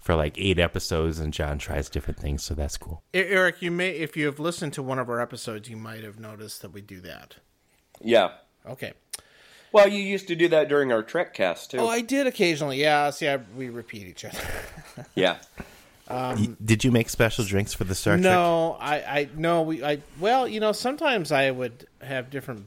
[0.00, 3.02] for like eight episodes and John tries different things, so that's cool.
[3.12, 6.18] Eric, you may, if you have listened to one of our episodes, you might have
[6.18, 7.36] noticed that we do that.
[8.00, 8.32] yeah.
[8.66, 8.92] Okay.
[9.72, 11.78] Well, you used to do that during our Trek cast too.
[11.78, 12.80] Oh, I did occasionally.
[12.80, 13.10] Yeah.
[13.10, 14.38] See, I, we repeat each other.
[15.14, 15.36] yeah.
[16.08, 18.24] Um, y- Did you make special drinks for the Star Trek?
[18.24, 22.66] No, I, I, no, we, I, well, you know, sometimes I would have different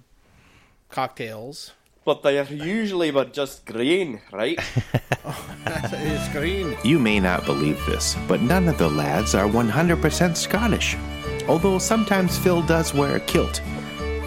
[0.94, 1.72] cocktails.
[2.06, 4.60] But they are usually but just green, right?
[5.66, 6.76] it's green.
[6.84, 10.98] You may not believe this, but none of the lads are 100% Scottish.
[11.48, 13.62] Although sometimes Phil does wear a kilt.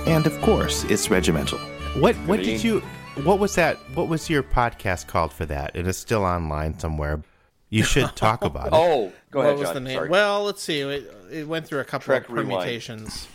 [0.06, 1.58] And of course, it's regimental.
[2.00, 2.50] What what Green.
[2.56, 2.80] did you
[3.24, 5.74] what was that what was your podcast called for that?
[5.74, 7.22] It is still online somewhere.
[7.70, 8.72] You should talk about it.
[8.76, 9.42] Oh, go ahead.
[9.42, 9.74] what ahead, was John.
[9.74, 9.96] the name?
[9.98, 10.08] Sorry.
[10.08, 10.80] Well, let's see.
[10.80, 12.50] It, it went through a couple Trek of Rewind.
[12.50, 13.26] permutations.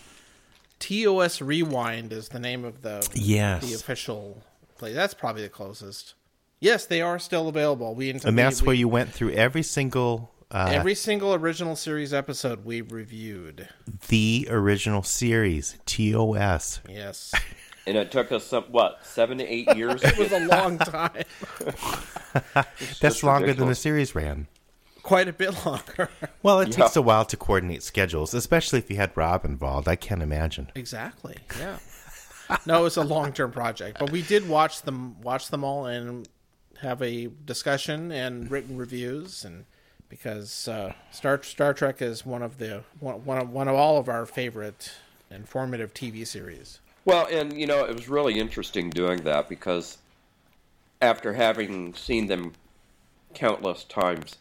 [0.81, 3.65] TOS Rewind is the name of the Yes.
[3.65, 4.43] the official
[4.77, 4.91] play.
[4.93, 6.15] That's probably the closest.
[6.59, 7.95] Yes, they are still available.
[7.95, 12.13] We And that's we, where you went through every single uh, every single original series
[12.13, 13.69] episode we reviewed.
[14.09, 16.81] the original series TOS.
[16.89, 17.31] Yes,
[17.87, 20.01] and it took us some what seven to eight years.
[20.03, 21.23] it was a long time,
[22.53, 24.47] That's just longer than the series ran.
[25.03, 26.09] Quite a bit longer.
[26.43, 26.83] Well, it Yeah.
[26.83, 29.87] takes a while to coordinate schedules, especially if you had Rob involved.
[29.87, 30.71] I can't imagine.
[30.75, 31.37] Exactly.
[31.59, 31.79] Yeah.
[32.65, 35.85] no, it was a long term project, but we did watch them watch them all
[35.85, 36.27] and
[36.81, 39.65] have a discussion and written reviews and
[40.09, 43.97] because uh, Star Star Trek is one of the one, one of one of all
[43.97, 44.91] of our favorite
[45.29, 46.79] informative TV series.
[47.05, 49.97] Well, and you know, it was really interesting doing that because
[51.01, 52.53] after having seen them
[53.33, 54.35] countless times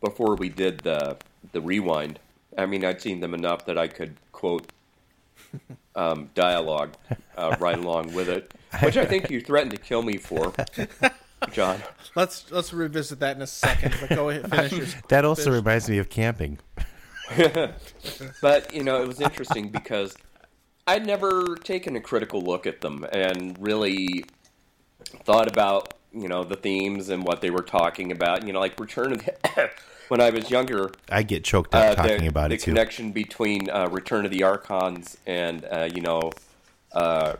[0.00, 1.16] before we did the
[1.52, 2.18] the rewind,
[2.56, 4.70] I mean, I'd seen them enough that I could quote
[5.94, 6.94] um, dialogue
[7.36, 10.52] uh, right along with it, which I think you threatened to kill me for,
[11.52, 11.82] John.
[12.14, 13.94] Let's let's revisit that in a second.
[14.00, 14.86] But go ahead, finish your.
[15.08, 16.58] That also finish- reminds me of camping.
[18.40, 20.16] But you know, it was interesting because
[20.86, 24.24] I'd never taken a critical look at them and really
[25.24, 28.46] thought about you know the themes and what they were talking about.
[28.46, 29.70] You know, like Return of the.
[30.08, 32.70] when I was younger, I get choked uh, up talking the, about the it too.
[32.72, 36.32] connection between uh, Return of the Archons and uh, you know
[36.92, 37.34] uh,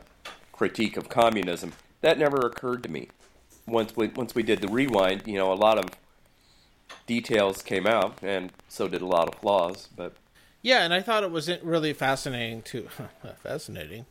[0.53, 3.09] critique of communism that never occurred to me.
[3.67, 5.91] Once we once we did the rewind, you know, a lot of
[7.07, 9.89] details came out, and so did a lot of flaws.
[9.97, 10.15] But
[10.63, 12.89] Yeah, and I thought it was really fascinating to
[13.43, 14.07] fascinating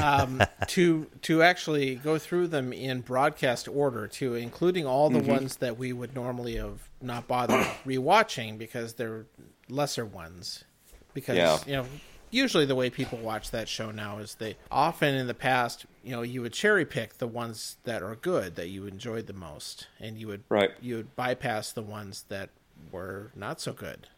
[0.00, 5.56] um, to to actually go through them in broadcast order, to including all the ones
[5.56, 9.26] that we would normally have not bothered rewatching because they're
[9.68, 10.64] lesser ones.
[11.12, 11.58] Because Yeah.
[11.66, 11.86] you know,
[12.30, 16.10] usually the way people watch that show now is they often in the past, you
[16.10, 19.86] know, you would cherry pick the ones that are good that you enjoyed the most,
[20.00, 20.72] and you would Right.
[20.80, 22.50] you would bypass the ones that
[22.90, 24.08] were not so good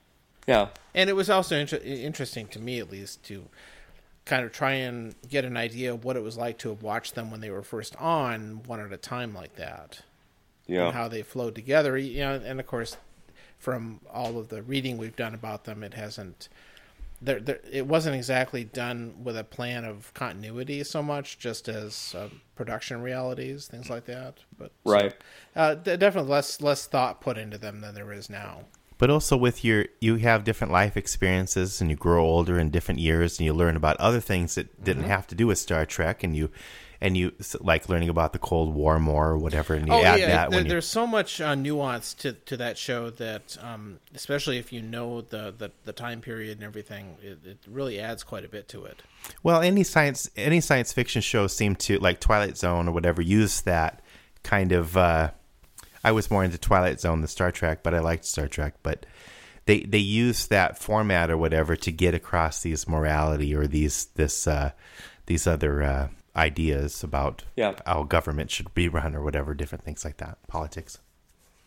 [0.46, 3.48] yeah, and it was also inter- interesting to me at least to
[4.26, 7.14] kind of try and get an idea of what it was like to have watched
[7.14, 10.02] them when they were first on one at a time like that
[10.66, 10.86] yeah.
[10.86, 12.96] and how they flowed together you know and of course
[13.58, 16.48] from all of the reading we've done about them it hasn't
[17.22, 22.14] there, there it wasn't exactly done with a plan of continuity so much just as
[22.18, 25.14] uh, production realities things like that but so, Right.
[25.54, 28.62] uh, definitely less less thought put into them than there is now
[28.98, 33.00] But also with your you have different life experiences and you grow older in different
[33.00, 35.10] years and you learn about other things that didn't Mm-hmm.
[35.10, 36.50] have to do with Star Trek and you
[36.98, 40.18] and you like learning about the Cold War more or whatever and you oh add
[40.18, 43.58] yeah, that there- when you, there's so much uh, nuance to, to that show that,
[43.60, 48.00] um, especially if you know the, the, the time period and everything, it, it really
[48.00, 49.02] adds quite a bit to it.
[49.42, 53.60] Well, any science any science fiction show seem to like Twilight Zone or whatever use
[53.62, 54.00] that
[54.42, 54.96] kind of.
[54.96, 55.32] Uh,
[56.06, 58.74] I was more into Twilight Zone than Star Trek, but I liked Star Trek.
[58.84, 59.06] But
[59.64, 64.46] they they use that format or whatever to get across these morality or these this
[64.46, 64.70] uh,
[65.26, 67.74] these other uh, ideas about Yeah.
[67.84, 70.98] how government should be run or whatever different things like that politics.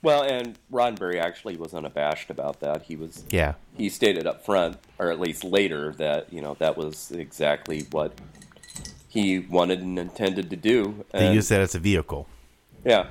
[0.02, 2.84] Well, and Roddenberry actually was unabashed about that.
[2.84, 3.56] He was Yeah.
[3.76, 8.14] he stated up front, or at least later, that you know that was exactly what
[9.10, 11.04] he wanted and intended to do.
[11.12, 12.28] They And- use that as a vehicle.
[12.86, 13.08] Yeah.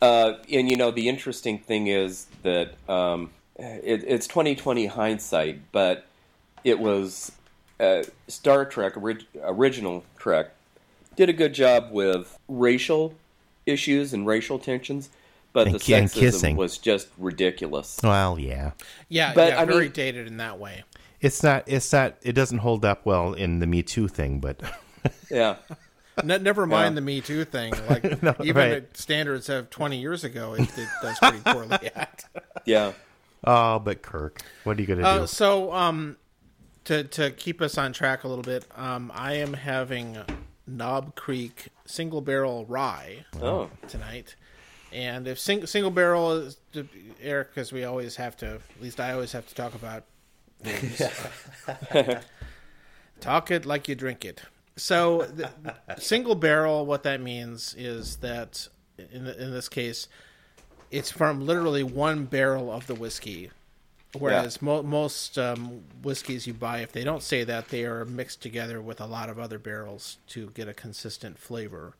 [0.00, 6.06] Uh, and you know the interesting thing is that um, it, it's 2020 hindsight, but
[6.64, 7.32] it was
[7.80, 10.50] uh, Star Trek orig- original Trek
[11.16, 13.14] did a good job with racial
[13.66, 15.08] issues and racial tensions,
[15.52, 16.56] but And the ki- sexism kissing.
[16.56, 17.98] was just ridiculous.
[18.02, 18.70] Well, yeah.
[19.08, 20.84] Yeah, But, yeah, I very mean- dated in that way.
[21.20, 21.64] It's not.
[21.66, 22.14] It's not.
[22.22, 24.60] It doesn't hold up well in the Me Too thing, but
[25.28, 25.56] Yeah.
[26.24, 26.94] Ne- never mind Yeah.
[26.96, 27.72] the Me Too thing.
[27.88, 28.04] Like
[28.42, 28.72] even right.
[28.72, 32.24] at standards of twenty years ago, it, it does pretty poorly at.
[32.64, 32.92] Yeah.
[33.44, 35.26] oh, but Kirk, what are you gonna Uh, do?
[35.26, 36.16] so, um,
[36.84, 40.18] to to keep us on track a little bit, um, I am having
[40.66, 43.70] Knob Creek single barrel rye Oh.
[43.88, 44.34] tonight,
[44.92, 46.56] and if sing, single barrel is
[47.22, 50.04] Eric, because we always have to, at least I always have to talk about.
[50.64, 51.00] booze.
[53.20, 54.42] Talk it like you drink it.
[54.78, 55.50] So, the,
[55.98, 60.08] single barrel, what that means is that in in this case,
[60.90, 63.50] it's from literally one barrel of the whiskey.
[64.18, 68.40] Whereas mo- most um, whiskeys you buy, if they don't say that, they are mixed
[68.40, 71.92] together with a lot of other barrels to get a consistent flavor.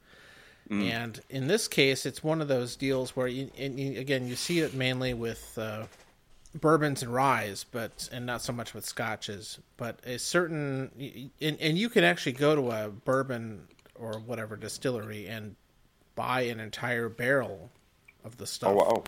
[0.70, 4.37] And in this case, it's one of those deals where, you, and you, again, you
[4.37, 5.85] see it mainly with uh,
[6.61, 9.59] bourbons and ryes, but and not so much with scotches.
[9.76, 15.26] But a certain, and, and you can actually go to a bourbon or whatever distillery
[15.26, 15.56] and
[16.14, 17.70] buy an entire barrel
[18.24, 18.70] of the stuff.
[18.72, 19.04] Oh wow.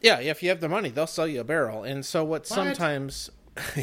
[0.00, 1.82] Yeah, if you have the money, they'll sell you a barrel.
[1.84, 3.30] And so what, sometimes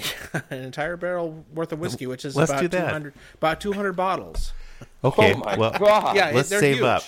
[0.49, 2.87] an entire barrel worth of whiskey, which is Let's about do that.
[2.87, 4.53] 200 about 200 bottles.
[5.03, 5.33] Okay.
[5.33, 6.15] Oh my well, god.
[6.15, 6.85] Yeah, let's they're save huge.
[6.85, 7.03] up.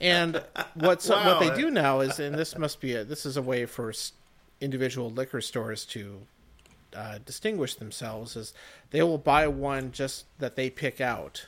[0.00, 0.42] And
[0.74, 1.26] what Wow.
[1.26, 3.90] what they do now is and this must be a this is a way for
[3.90, 4.12] s-
[4.60, 6.20] individual liquor stores to
[6.94, 8.54] uh, distinguish themselves is
[8.90, 11.46] they will buy one just that they pick out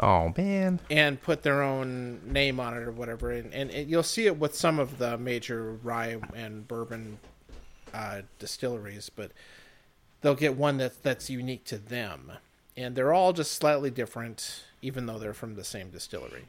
[0.00, 0.80] Oh man.
[0.90, 3.30] and put their own name on it or whatever.
[3.30, 7.18] And, and, it, you'll see it with some of the major rye and bourbon
[7.94, 9.32] uh, distilleries, but
[10.20, 12.32] they'll get one that that's unique to them,
[12.76, 16.44] and they're all just slightly different, even though they're from the same distillery.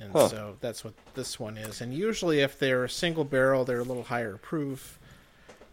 [0.00, 0.28] And Huh.
[0.28, 1.80] so that's what this one is.
[1.80, 4.98] And usually, if they're a single barrel, they're a little higher proof,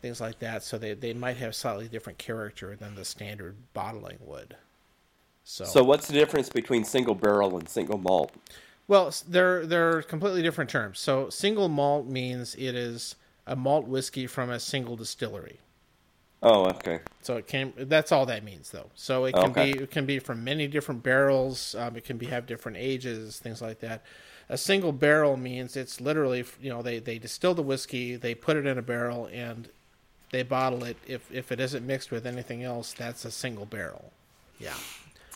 [0.01, 0.63] things like that.
[0.63, 4.57] So they, they might have slightly different character than the standard bottling would.
[5.43, 8.33] So, So what's the difference between single barrel and single malt?
[8.87, 10.99] Well, they're they're completely different terms.
[10.99, 13.15] So single malt means it is
[13.45, 15.59] a malt whiskey from a single distillery.
[16.43, 16.99] Oh, okay.
[17.23, 18.89] So it can that's all that means though.
[18.95, 19.73] So it can Okay.
[19.73, 21.73] be it can be from many different barrels.
[21.75, 24.03] Um, it can be have different ages, things like that.
[24.49, 28.55] A single barrel means it's literally you know they they distill the whiskey, they put
[28.55, 29.67] it in a barrel, and
[30.31, 30.97] they bottle it.
[31.07, 34.11] If if it isn't mixed with anything else, that's a single barrel.
[34.59, 34.73] Yeah.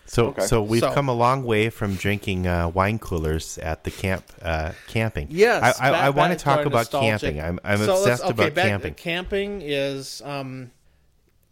[0.05, 0.45] So Okay.
[0.45, 4.23] so we've So- come a long way from drinking uh, wine coolers at the camp
[4.41, 5.27] uh, camping.
[5.31, 7.41] Yes, I, I, I want to talk about nostalgic- camping.
[7.41, 8.93] I'm I'm So let's- obsessed okay, about back- camping.
[8.93, 10.71] Camping is um,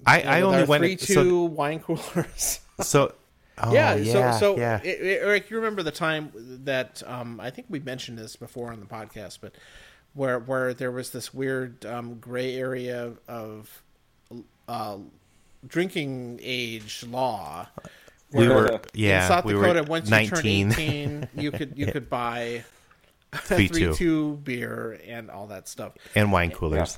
[0.06, 2.60] I, I only went three so, two wine coolers.
[2.82, 3.14] so
[3.58, 4.80] oh, yeah, yeah, so so yeah.
[4.84, 6.32] i- i- Eric, you remember the time
[6.64, 9.54] that um, I think we mentioned this before on the podcast, but
[10.14, 13.84] where where there was this weird um, gray area of
[14.68, 14.97] uh,
[15.68, 17.68] drinking age law.
[18.32, 21.74] we were yeah in South we Dakota, were once you 19 turn eighteen, you could
[21.78, 22.64] you could buy
[23.34, 25.93] three three two two beer and all that stuff.
[26.16, 26.97] and wine coolers.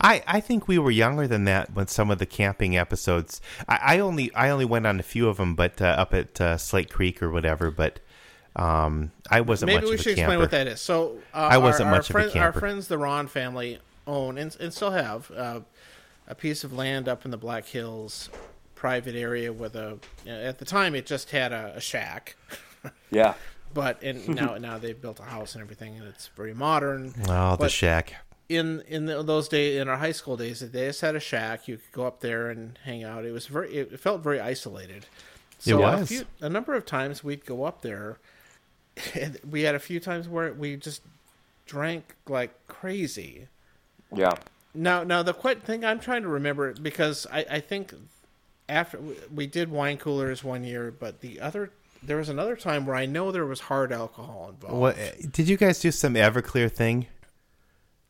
[0.00, 3.40] I, I think we were younger than that when some of the camping episodes.
[3.68, 6.40] I, I only I only went on a few of them, but uh, up at
[6.40, 7.70] uh, Slate Creek or whatever.
[7.70, 8.00] But
[8.56, 10.22] um, I wasn't Maybe much we of a should camper.
[10.32, 10.80] explain what that is.
[10.80, 13.78] So, uh, I wasn't our, much of a our friend, Our friends, the Ron family,
[14.06, 15.60] own and, and still have uh,
[16.26, 18.28] a piece of land up in the Black Hills,
[18.74, 19.98] private area with a.
[20.26, 22.36] At the time, it just had a, a shack,
[23.10, 23.34] Yeah.
[23.72, 27.14] but and now now they've built a house and everything, and it's very modern.
[27.28, 28.16] Oh, the shack.
[28.50, 31.68] In in the, those days, in our high school days, they just had a shack.
[31.68, 33.24] You could go up there and hang out.
[33.24, 33.74] It was very.
[33.74, 35.06] It felt very isolated.
[35.60, 36.08] So A, was.
[36.08, 38.18] few, a number of times we'd go up there.
[39.14, 41.02] And we had a few times where we just
[41.64, 43.46] drank like crazy.
[44.14, 44.34] Yeah.
[44.74, 47.94] Now, now the quite thing I'm trying to remember because I, I think
[48.68, 49.00] after
[49.32, 51.70] we did wine coolers one year, but the other
[52.02, 54.76] there was another time where I know there was hard alcohol involved.
[54.76, 55.90] What eh, did you guys do?
[55.90, 57.06] Some Everclear thing?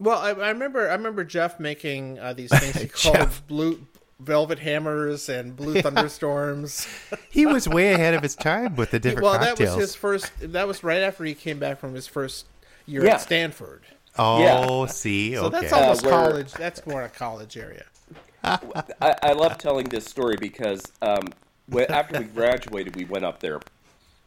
[0.00, 3.86] Well, I, I remember I remember Jeff making uh, these things he called blue
[4.18, 6.88] velvet hammers and blue thunderstorms.
[7.30, 9.58] He was way ahead of his time with the different well, cocktails.
[9.58, 10.32] that was his first.
[10.40, 12.46] That was right after he came back from his first
[12.86, 13.14] year Yeah.
[13.14, 13.82] at Stanford.
[14.18, 16.52] Oh, see, So that's almost Uh, where- college.
[16.54, 17.84] That's more a college area.
[18.44, 21.28] I, I love telling this story because um,
[21.68, 23.60] when, after we graduated, we went up there,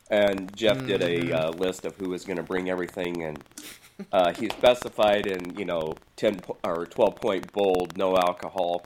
[0.10, 3.44] and Jeff did a uh, list of who was going to bring everything, and
[4.12, 8.86] uh, he specified in you know ten po- or twelve point bold, no alcohol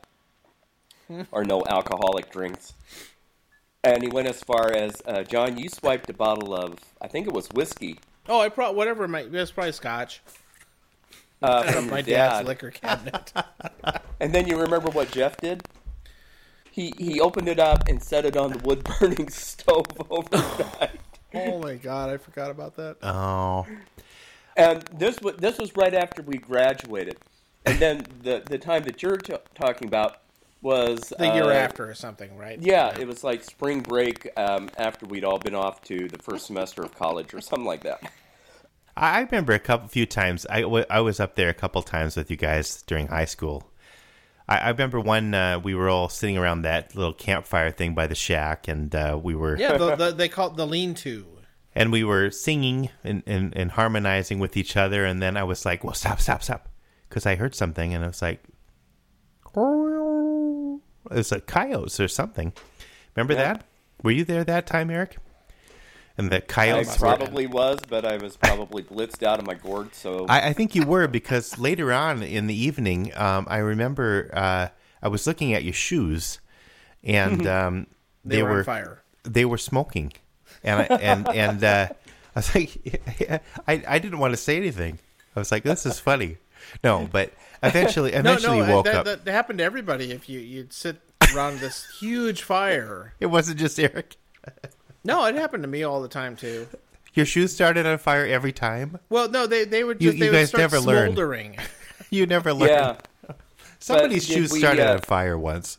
[1.31, 2.73] or no alcoholic drinks,
[3.83, 7.27] and he went as far as uh, John, you swiped a bottle of I think
[7.27, 7.99] it was whiskey
[8.29, 9.05] Oh, I probably whatever.
[9.05, 10.21] it might it's probably Scotch.
[11.41, 12.45] uh, from My your dad's dad.
[12.45, 13.31] liquor cabinet.
[14.19, 15.61] And then you remember what Jeff did?
[16.71, 20.99] He he opened it up and set it on the wood burning stove overnight.
[21.35, 22.97] oh my god, I forgot about that.
[23.03, 23.65] oh,
[24.57, 27.17] And this was this was right after we graduated.
[27.65, 30.17] And then the the time that you're t- talking about
[30.61, 32.59] was The year uh, after or something, right?
[32.59, 36.47] Yeah, it was like spring break um, after we'd all been off to the first
[36.47, 38.01] semester of college or something like that.
[38.95, 40.47] I I remember a couple few times.
[40.49, 43.71] I, w- I was up there a couple times with you guys during high school.
[44.49, 48.07] I, I remember one uh, we were all sitting around that little campfire thing by
[48.07, 51.27] the shack, and uh, we were Yeah, the, the, they call it the lean-to.
[51.77, 55.05] And we were singing and, and, and harmonizing with each other.
[55.05, 56.67] And then I was like, "Well, stop, stop, stop,"
[57.07, 58.43] because I heard something, and I was like,
[59.55, 62.53] "It was like coyotes or something."
[63.15, 63.53] Remember Yeah.
[63.53, 63.65] that?
[64.03, 65.17] Were you there that time, Eric?
[66.17, 67.07] And the I coyotes were.
[67.15, 69.93] probably was, but I was probably blitzed out of my gourd.
[69.93, 74.29] So I, I think you were because later on in the evening, um, I remember
[74.33, 74.67] uh,
[75.01, 76.39] I was looking at your shoes,
[77.03, 77.87] and um,
[78.25, 79.03] They, they, were, were on fire.
[79.23, 80.11] they were smoking,
[80.63, 81.87] and I, and and uh,
[82.35, 83.01] I was like,
[83.67, 84.99] I I didn't want to say anything.
[85.35, 86.37] I was like, this is funny.
[86.83, 87.31] No, but
[87.63, 89.05] eventually, eventually no, you woke that, up.
[89.05, 90.11] That, that happened to everybody.
[90.11, 90.97] If you you'd sit
[91.33, 93.13] around this huge fire.
[93.19, 94.15] It wasn't just Eric.
[95.03, 96.67] No, it happened to me all the time too.
[97.13, 98.99] Your shoes started on fire every time.
[99.09, 101.07] Well, no, they they would You- just you they would guys start never learn.
[101.07, 101.57] smoldering.
[102.09, 102.71] You never learned.
[102.71, 103.33] yeah,
[103.79, 105.77] Somebody's shoes we, started uh, on fire once.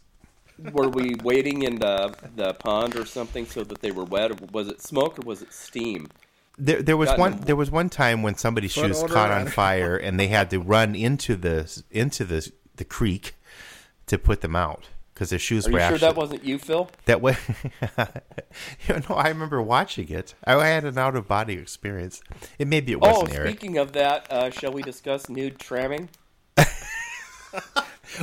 [0.73, 4.53] Were we waiting in the the pond or something so that they were wet?
[4.53, 6.09] Was it smoke or was it steam?
[6.61, 7.31] There, there was gotten one.
[7.33, 10.27] them- There was one time when somebody's Foot shoes caught on- on fire, and they
[10.29, 13.35] had to run into the into the the creek
[14.07, 16.91] to put them out because their shoes Are you were sure that wasn't you, Phil?
[17.07, 17.37] that way.
[18.89, 20.35] you know, I remember watching it.
[20.45, 22.21] I had an out of body experience.
[22.59, 23.51] It maybe it Oh, wasn't Eric.
[23.51, 26.09] speaking of that, uh, shall we discuss nude tramming?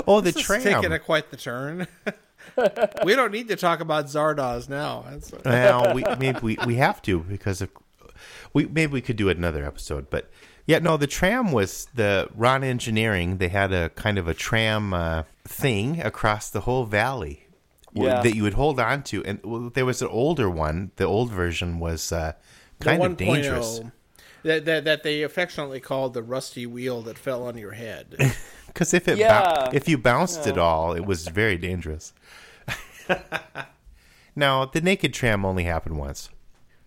[0.07, 0.61] Oh, the This is tram.
[0.61, 1.87] taking a quite the turn.
[3.03, 5.05] we don't need to talk about Zardoz now.
[5.43, 7.69] Well, we maybe we, we have to because of
[8.53, 10.29] we maybe we could do another episode, but
[10.67, 13.37] yeah, no, the tram was the Ron Engineering.
[13.37, 17.45] They had a kind of a tram uh, thing across the whole valley
[17.93, 18.21] Yeah.
[18.21, 20.91] that you would hold on to, and well, there was an older one.
[20.95, 22.33] The old version was uh,
[22.79, 23.81] kind of dangerous
[24.43, 28.15] That, that that they affectionately called the rusty wheel that fell on your head.
[28.75, 29.69] because if it Yeah.
[29.73, 32.13] if you bounced it all, it was very dangerous.
[34.35, 36.29] now the naked tram only happened once.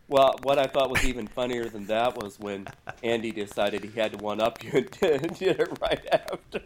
[0.09, 2.67] Well, what I thought was even funnier than that was when
[3.03, 6.63] Andy decided he had to one up you and did, did it right after.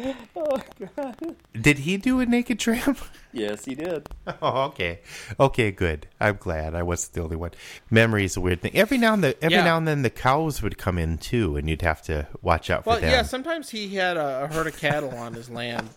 [0.36, 0.60] oh
[0.96, 1.36] God!
[1.60, 2.98] Did he do a naked tramp?
[3.30, 4.08] Yes, he did.
[4.40, 5.00] Oh, okay.
[5.38, 6.08] Okay, good.
[6.18, 7.50] I'm glad I wasn't the only one.
[7.90, 8.74] Memory is a weird thing.
[8.74, 9.64] Every now and then, every Yeah.
[9.64, 12.84] now and then, the cows would come in too, and you'd have to watch out
[12.84, 13.10] for well, them.
[13.10, 15.88] yeah, sometimes he had a, a herd of cattle on his land.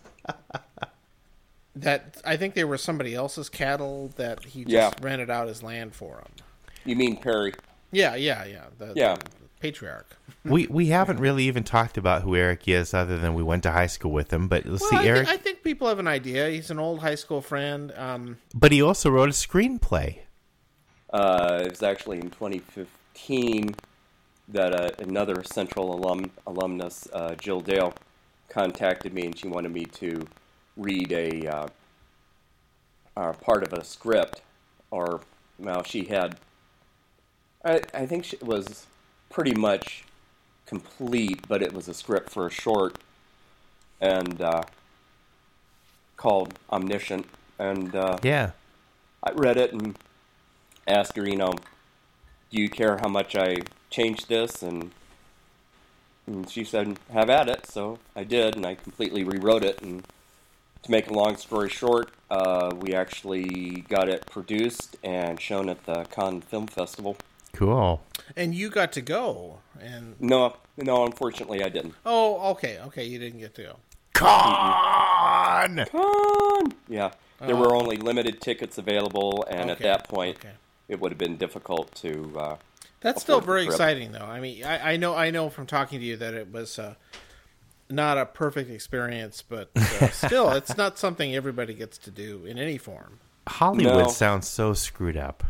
[1.74, 4.90] That I think they were somebody else's cattle that he just Yeah.
[5.00, 6.32] rented out his land for him.
[6.84, 7.52] You mean Perry?
[7.90, 8.64] Yeah, yeah, yeah.
[8.78, 9.14] The, Yeah.
[9.16, 10.16] the patriarch.
[10.44, 13.70] we we haven't really even talked about who Eric is, other than we went to
[13.70, 14.48] high school with him.
[14.48, 15.28] But let's Well, see, I, Eric.
[15.28, 16.48] think, I think people have an idea.
[16.48, 17.92] He's an old high school friend.
[17.96, 20.18] Um, But he also wrote a screenplay.
[21.12, 23.74] Uh, it was actually in 2015
[24.48, 27.92] that uh, another Central alum alumnus, uh, Jill Dale,
[28.48, 30.26] contacted me and she wanted me to
[30.76, 31.66] read a uh,
[33.16, 34.40] uh, part of a script,
[34.90, 35.20] or
[35.58, 36.38] well, she had.
[37.64, 38.86] I, I think it was
[39.30, 40.04] pretty much
[40.66, 42.96] complete, but it was a script for a short,
[44.00, 44.62] and uh,
[46.16, 47.26] called Omniscient,
[47.58, 48.52] and uh, Yeah.
[49.22, 49.96] I read it and
[50.86, 51.52] asked her, you know,
[52.50, 53.58] do you care how much I
[53.90, 54.62] changed this?
[54.62, 54.90] And,
[56.26, 57.66] and she said, have at it.
[57.66, 59.80] So I did, and I completely rewrote it.
[59.80, 60.04] And
[60.82, 65.84] to make a long story short, uh, we actually got it produced and shown at
[65.86, 67.16] the Cannes Film Festival.
[67.52, 68.02] Cool.
[68.36, 69.58] and you got to go.
[69.80, 71.94] And No, no, unfortunately, I didn't.
[72.06, 73.76] oh, okay, okay, you didn't get to go.
[74.14, 75.84] Con.
[75.90, 76.72] Cannes!
[76.88, 80.52] Yeah, there were only limited tickets available, and at that point, okay.
[80.88, 82.56] it would have been difficult to uh,
[83.00, 83.72] That's still afford the very trip.
[83.74, 84.24] exciting, though.
[84.24, 86.94] I mean, I, I know, I know from talking to you that it was uh,
[87.90, 92.58] not a perfect experience, but uh, still, it's not something everybody gets to do in
[92.58, 93.18] any form.
[93.48, 94.08] Hollywood No.
[94.08, 95.42] sounds so screwed up.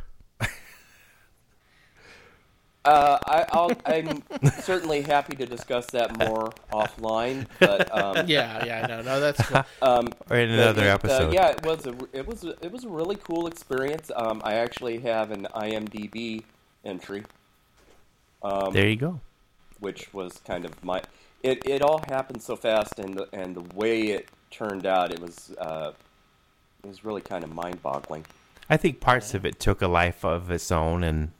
[2.84, 4.22] Uh, I, I'll, I'm
[4.60, 9.62] certainly happy to discuss that more offline, but um, Yeah, yeah, no, no, that's cool.
[9.82, 11.32] um, Or in but another it, uh, episode.
[11.32, 14.10] yeah, it was a it was a, it was a really cool experience.
[14.16, 16.42] Um, I actually have an IMDb
[16.84, 17.22] entry,
[18.42, 19.20] um, There you go.
[19.78, 21.02] which was kind of my.
[21.44, 25.20] It, it all happened so fast, and the, and the way it turned out, it
[25.20, 25.92] was uh,
[26.82, 28.26] it was really kind of mind boggling.
[28.68, 31.30] I think parts of it took a life of its own and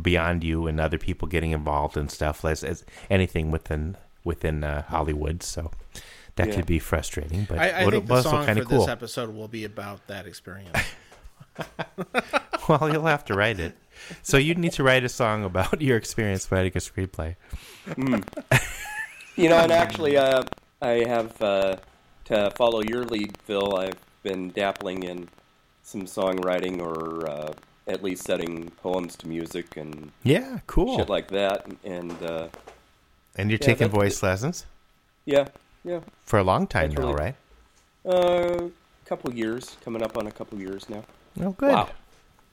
[0.00, 4.82] beyond you and other people getting involved and stuff as, as anything within within uh,
[4.82, 5.42] Hollywood.
[5.42, 5.70] So
[6.36, 6.54] that Yeah.
[6.56, 8.78] could be frustrating, but I, I it think the song for cool.
[8.80, 10.78] this episode will be about that experience.
[12.68, 13.76] well, you'll have to write it.
[14.22, 17.36] So you'd need to write a song about your experience writing a screenplay.
[19.36, 20.42] You know, and actually, uh,
[20.80, 21.76] I have uh,
[22.26, 23.76] to follow your lead, Phil.
[23.76, 25.28] I've been dabbling in
[25.82, 27.52] some songwriting, or uh,
[27.86, 30.96] at least setting poems to music and Yeah, cool.
[30.98, 31.66] shit like that.
[31.84, 32.48] And uh,
[33.36, 34.66] and you're Yeah, taking that's- voice lessons
[35.26, 35.48] yeah,
[35.84, 37.34] yeah, for a long time That's now, really- right?
[38.06, 38.68] a uh,
[39.06, 41.04] couple years coming up on a couple years now.
[41.40, 41.72] Oh, good.
[41.72, 41.88] Wow.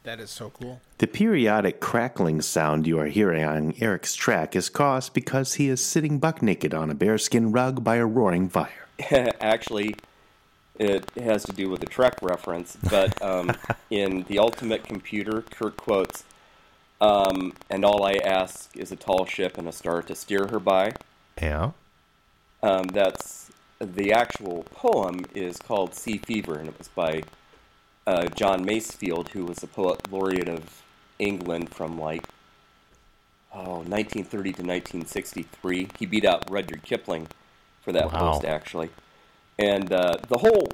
[0.03, 0.79] that is so cool.
[0.97, 5.83] The periodic crackling sound you are hearing on Eric's track is caused because he is
[5.83, 8.87] sitting buck naked on a bearskin rug by a roaring fire.
[9.41, 9.95] actually,
[10.79, 13.51] it has to do with a Trek reference, but um,
[13.89, 16.23] in the Ultimate Computer, Kirk quotes,
[16.99, 20.59] um, "And all I ask is a tall ship and a star to steer her
[20.59, 20.93] by."
[21.41, 21.71] Yeah.
[22.63, 27.23] Um, that's the actual poem is called Sea Fever, and it was by
[28.05, 30.81] uh, John Masefield, who was a poet laureate of
[31.19, 32.23] England from like
[33.53, 35.89] oh 1930 to 1963.
[35.99, 37.27] He beat out Rudyard Kipling
[37.81, 38.31] for that Wow.
[38.33, 38.89] post actually,
[39.61, 40.71] and uh, the whole,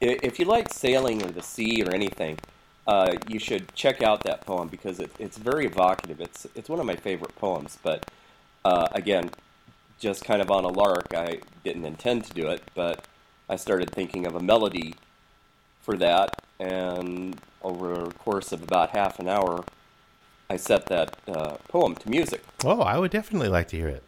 [0.00, 2.38] if you like sailing or the sea or anything,
[2.86, 6.20] uh, you should check out that poem because it, it's very evocative.
[6.20, 7.78] It's it's one of my favorite poems.
[7.82, 8.06] But
[8.64, 9.30] uh, again,
[9.98, 11.12] just kind of on a lark.
[11.14, 13.04] I didn't intend to do it, but
[13.50, 14.94] I started thinking of a melody
[15.82, 19.64] for that, and over a course of about half an hour,
[20.48, 22.42] I set that uh, poem to music.
[22.64, 24.02] Oh, I would definitely like to hear it.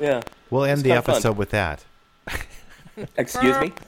[0.00, 0.22] Yeah.
[0.50, 1.14] We'll end the kinda fun.
[1.14, 1.84] episode with that.
[3.16, 3.72] Excuse me.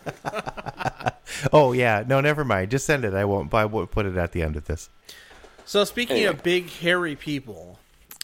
[1.53, 2.71] Oh yeah, no, never mind.
[2.71, 3.15] Just send it.
[3.15, 3.55] I won't.
[3.55, 4.91] I won't put it at the end of this.
[5.65, 6.33] So speaking Anyway.
[6.35, 7.79] of big hairy people,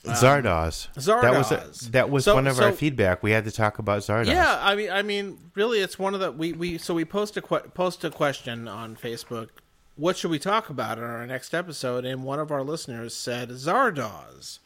[0.04, 0.88] Zardoz.
[0.96, 1.22] Zardoz.
[1.22, 1.90] That was Zardoz.
[1.92, 3.22] that was So- one of our feedback.
[3.22, 4.26] We had to talk about Zardoz.
[4.26, 7.36] Yeah, I mean, I mean, really, it's one of the we we so we post
[7.36, 9.48] a que- post a question on Facebook.
[9.94, 12.04] What should we talk about in our next episode?
[12.04, 14.58] And one of our listeners said Zardoz.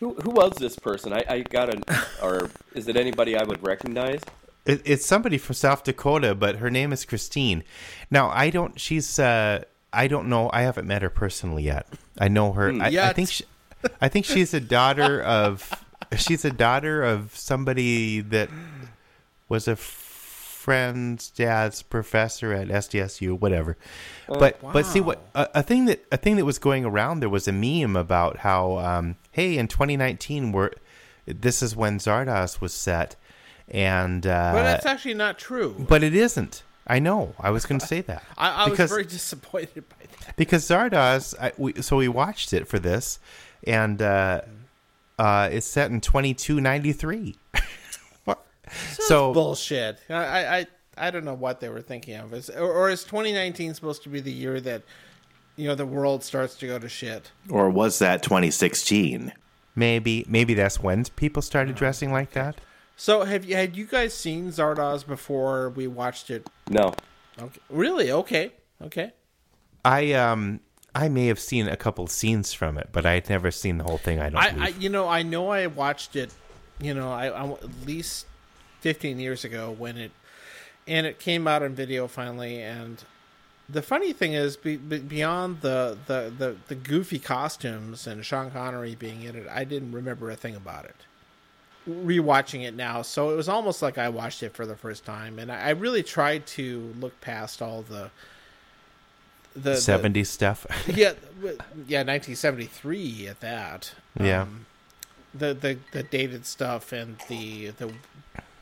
[0.00, 1.12] Who, who was this person?
[1.12, 1.82] I, I got an.
[2.22, 4.20] Or is it anybody I would recognize?
[4.64, 7.64] It, it's somebody from South Dakota, but her name is Christine.
[8.10, 8.78] Now I don't.
[8.80, 9.18] She's.
[9.18, 10.48] uh I don't know.
[10.54, 11.86] I haven't met her personally yet.
[12.18, 12.72] I know her.
[12.72, 13.28] I, I think.
[13.28, 13.44] She,
[14.00, 15.70] I think she's a daughter of.
[16.16, 18.50] She's a daughter of somebody that
[19.48, 23.76] was a friend's dad's professor at SDSU, whatever.
[24.28, 27.28] But but see what a, a thing that a thing that was going around there
[27.28, 30.70] was a meme about how um, hey in 2019 we're
[31.26, 33.16] this is when Zardoz was set
[33.72, 35.74] and uh, But that's actually not true.
[35.88, 36.62] but it isn't.
[36.86, 37.34] I know.
[37.40, 38.22] I was going to say that.
[38.38, 40.36] I, I was very disappointed by that.
[40.36, 41.34] because Zardoz.
[41.40, 43.18] I, we, so we watched it for this,
[43.66, 44.42] and uh,
[45.18, 47.36] uh, it's set in twenty two ninety three.
[48.70, 49.98] so Bullshit.
[50.10, 50.66] I, I I
[50.98, 52.34] I don't know what they were thinking of.
[52.34, 54.82] Is or, or is 2019 supposed to be the year that
[55.56, 57.30] you know the world starts to go to shit?
[57.48, 59.32] Or was that 2016?
[59.74, 62.60] maybe maybe that's when people started dressing like that.
[62.96, 66.48] So have you had you guys seen Zardoz before we watched it?
[66.68, 66.94] No.
[67.40, 67.60] Okay.
[67.68, 68.12] Really?
[68.12, 68.52] Okay.
[68.80, 69.12] Okay.
[69.84, 70.60] I um
[70.94, 73.98] I may have seen a couple scenes from it, but I'd never seen the whole
[73.98, 74.20] thing.
[74.20, 74.60] I don't.
[74.60, 76.32] I, I you know I know I watched it
[76.82, 78.26] you know I, I at least
[78.80, 80.10] 15 years ago when it
[80.86, 83.04] and it came out on video finally and
[83.68, 88.50] the funny thing is be, be, beyond the, the, the, the goofy costumes and Sean
[88.50, 90.96] Connery being in it I didn't remember a thing about it
[91.88, 95.38] rewatching it now so it was almost like I watched it for the first time
[95.38, 98.10] and I, I really tried to look past all the
[99.54, 100.66] the 70s stuff.
[100.86, 101.12] yeah,
[101.86, 103.92] yeah, 1973 at that.
[104.18, 104.42] Yeah.
[104.42, 104.66] Um,
[105.34, 107.92] the the the dated stuff and the the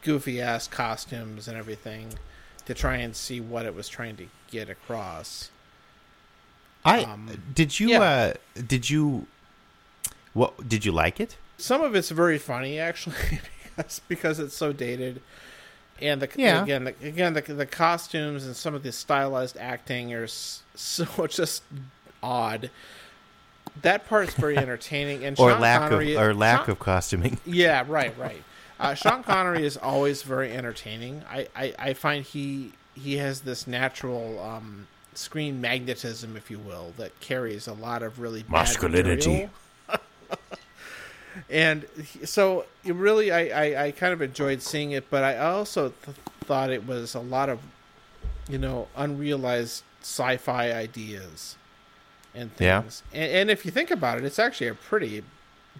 [0.02, 2.14] goofy ass costumes and everything
[2.64, 5.50] to try and see what it was trying to get across.
[6.84, 8.00] I Um, did you yeah.
[8.00, 8.34] uh
[8.66, 9.26] did you
[10.32, 11.36] What did you like it?
[11.60, 13.14] Some of it's very funny actually
[13.76, 15.20] because because it's so dated.
[16.00, 16.62] And the Yeah.
[16.62, 20.26] again the, again the the costumes and some of the stylized acting are
[20.74, 21.62] so just
[22.22, 22.70] odd.
[23.82, 27.38] That part's very entertaining and Or Sean lack Connery, of or lack Sean- of costuming?
[27.46, 28.42] Yeah, right, right.
[28.78, 31.22] Uh, Sean Connery is always very entertaining.
[31.30, 36.92] I, I, I find he he has this natural um, screen magnetism, if you will,
[36.96, 39.16] that carries a lot of really bad Masculinity.
[39.28, 39.50] material.
[41.48, 41.86] And
[42.24, 43.40] so it really, I,
[43.74, 47.20] I, I kind of enjoyed seeing it, but I also th- thought it was a
[47.20, 47.60] lot of,
[48.48, 51.56] you know, unrealized sci-fi ideas
[52.34, 52.82] and Yeah.
[52.82, 53.02] things.
[53.12, 55.22] And, and if you think about it, it's actually a pretty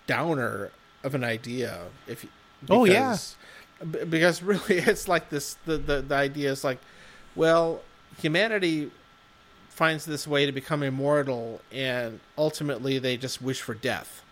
[0.07, 0.71] downer
[1.05, 1.79] of an idea.
[2.07, 2.31] If you,
[2.69, 2.93] Oh, yeah.
[3.11, 3.37] because-
[3.91, 5.57] b- because really it's like this.
[5.65, 6.79] The, the the idea is like,
[7.35, 7.81] well,
[8.21, 8.91] humanity
[9.71, 14.23] finds this way to become immortal, and ultimately they just wish for death.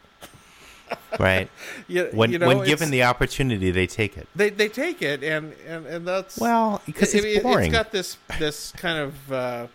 [1.18, 1.50] Right.
[1.88, 4.28] You, When you know, when given the opportunity, they take it.
[4.36, 7.72] they they take it, and and, and that's Well, because it, it's boring.
[7.72, 9.66] It, has got this this kind of uh,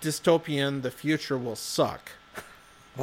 [0.00, 0.80] dystopian.
[0.80, 2.12] The future will suck.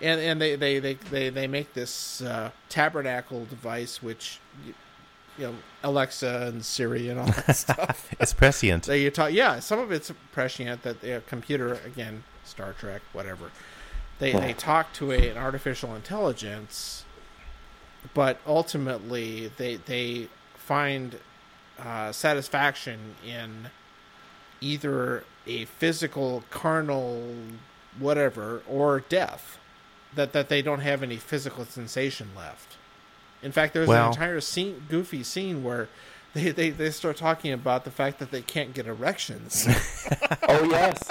[0.00, 4.74] and and they, they, they, they, they make this uh, tabernacle device, which you,
[5.38, 8.14] know Alexa and Siri and all that stuff.
[8.20, 8.84] It's prescient.
[8.84, 10.82] that you talk, yeah, some of it's prescient.
[10.82, 13.50] That the computer again, Star Trek, whatever.
[14.18, 17.04] They they talk to a, an artificial intelligence,
[18.14, 21.18] but ultimately they they find
[21.78, 23.68] uh, satisfaction in
[24.60, 27.34] either a physical, carnal,
[27.98, 29.58] whatever, or death.
[30.14, 32.76] That that they don't have any physical sensation left.
[33.42, 35.88] In fact, there's Well- an entire scene, goofy scene where
[36.32, 39.66] they, they, they start talking about the fact that they can't get erections.
[40.48, 41.02] Oh yes.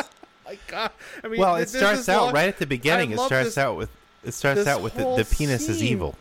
[0.48, 0.91] My God,
[1.24, 3.12] I mean, well, it starts out long- right at the beginning.
[3.12, 3.89] I It starts this- out with
[4.24, 6.16] it starts out with the, the penis is evil.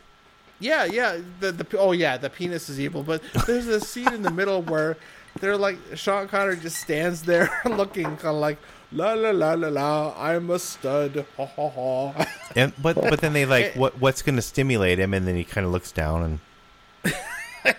[0.60, 1.18] Yeah, yeah.
[1.40, 3.02] The the oh yeah, the penis is evil.
[3.02, 4.96] But there's a scene in the middle where
[5.40, 8.58] they're like Sean Connery just stands there looking kind of like
[8.92, 10.14] la la la la la.
[10.16, 11.24] I'm a stud.
[11.36, 12.26] Ha ha ha.
[12.56, 15.44] And but but then they like what what's going to stimulate him, and then he
[15.44, 17.14] kind of looks down and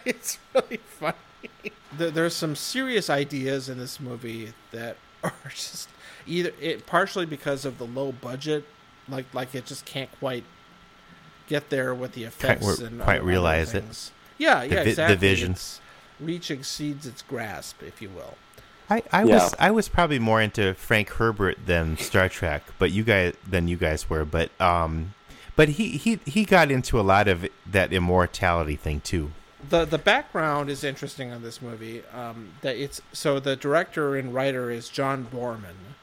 [0.05, 1.15] it's really funny.
[1.97, 5.87] There, there's some serious ideas in this movie that are just
[6.27, 8.65] either it partially because of the low budget,
[9.09, 10.43] like like it just can't quite
[11.47, 13.81] get there with the effects re- and quite other realize it.
[13.83, 14.11] things.
[14.37, 15.15] Yeah, yeah, vi- the exactly.
[15.17, 15.51] vision.
[15.53, 15.79] Its
[16.19, 18.35] reach exceeds its grasp, if you will.
[18.89, 19.35] I, I Yeah.
[19.35, 23.67] was I was probably more into Frank Herbert than Star Trek, but you guys than
[23.67, 25.13] you guys were, but um,
[25.55, 29.31] but he he he got into a lot of that immortality thing too.
[29.67, 32.03] the The background is interesting on this movie.
[32.13, 35.94] Um, that it's so the director and writer is John Boorman,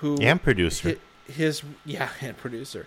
[0.00, 0.90] who And producer.
[0.90, 2.86] hi- his yeah and producer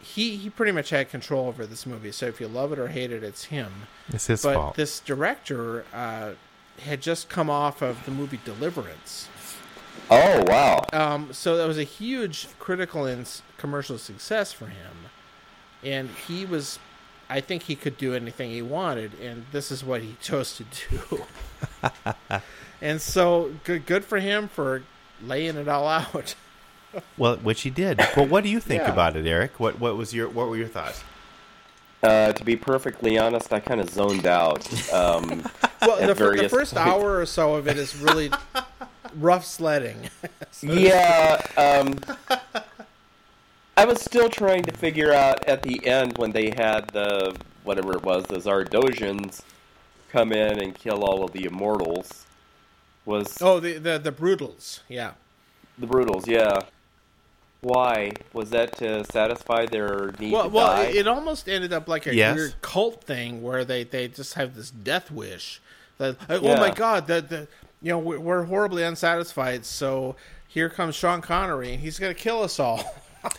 [0.00, 2.88] he he pretty much had control over this movie so if you love it or
[2.88, 3.72] hate it it's him
[4.08, 4.74] It's his but fault.
[4.76, 6.32] this director uh,
[6.80, 9.28] had just come off of the movie deliverance
[10.10, 10.84] Oh wow.
[10.92, 14.96] um, so that was a huge critical and commercial success for him
[15.82, 16.78] and he was
[17.30, 20.64] i think he could do anything he wanted and this is what he chose to
[20.90, 21.24] do
[22.82, 24.82] and so good good for him for
[25.22, 26.34] laying it all out
[27.16, 27.98] well, which he did.
[28.16, 28.92] Well, what do you think Yeah.
[28.92, 29.58] about it, Eric?
[29.60, 31.02] What what was your what were your thoughts?
[32.02, 34.66] Uh, to be perfectly honest, I kind of zoned out.
[34.92, 35.44] Um,
[35.82, 36.88] Well, the, fir- the first points.
[36.88, 38.30] hour or so of it is really
[39.16, 40.08] rough sledding.
[40.62, 41.42] yeah.
[41.58, 41.98] Um,
[43.76, 47.92] I was still trying to figure out at the end when they had the whatever
[47.92, 49.42] it was, the Zardosians
[50.10, 52.24] come in and kill all of the immortals.
[53.04, 55.12] Was Oh, the the the Brutals, yeah.
[55.78, 56.26] the Brutals?
[56.26, 56.60] Yeah.
[57.64, 60.84] Why was that to satisfy their need Well, to well, die?
[60.84, 62.36] it, it almost ended up like a Yes.
[62.36, 65.60] weird cult thing where they they just have this death wish.
[65.98, 67.48] That oh my god, that the
[67.80, 70.14] you know we're, we're horribly unsatisfied, so
[70.46, 72.84] here comes Sean Connery and he's gonna kill us all.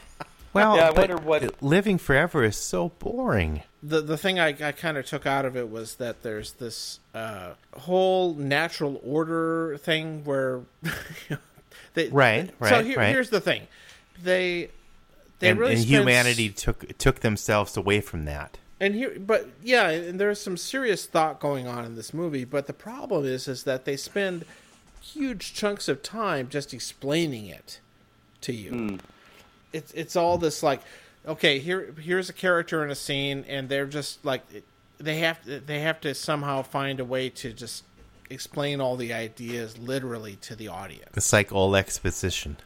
[0.53, 3.63] Well, Yeah, I but wonder what- living forever is so boring.
[3.83, 7.01] the the thing I, I kind of took out of it was that there's this
[7.13, 10.61] uh, whole natural order thing where
[11.93, 13.09] they Right, So here, right.
[13.09, 13.63] here's the thing,
[14.21, 14.69] they
[15.39, 18.57] they and really and spent- humanity took took themselves away from that.
[18.79, 22.67] and here but yeah and there's some serious thought going on in this movie but
[22.67, 24.45] the problem is is that they spend
[25.01, 27.79] huge chunks of time just explaining it
[28.41, 28.95] to you hmm.
[29.71, 30.81] it's it's all this like
[31.27, 34.41] okay here here's a character in a scene and they're just like
[34.97, 37.83] they have to, they have to somehow find a way to just
[38.29, 42.57] explain all the ideas literally to the audience It's like all exposition.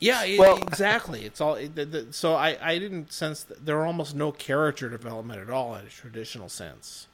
[0.00, 1.24] Yeah, Well- exactly.
[1.24, 4.32] It's all it- the, the, so I I didn't sense that there were almost no
[4.32, 7.06] character development at all in a traditional sense.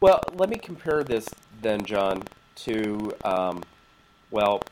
[0.00, 1.28] Well, let me compare this
[1.60, 2.22] then, John,
[2.56, 3.64] to, um,
[4.30, 4.62] well,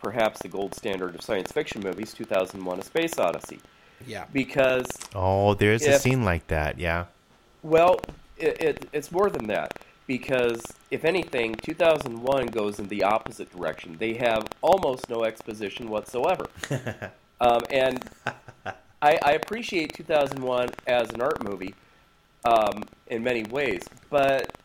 [0.00, 3.58] perhaps the gold standard of science fiction movies, 2001 A Space Odyssey.
[4.06, 4.26] Yeah.
[4.32, 4.86] Because,
[5.16, 6.78] Oh, there's a scene like that.
[6.78, 7.06] Yeah.
[7.64, 7.98] well,
[8.36, 9.80] it, it, it's more than that.
[10.08, 13.96] Because, if anything, 2001 goes in the opposite direction.
[13.98, 16.46] They have almost no exposition whatsoever.
[17.40, 18.02] um, and
[19.00, 21.74] I, I appreciate 2001 as an art movie
[22.44, 24.56] um, in many ways, but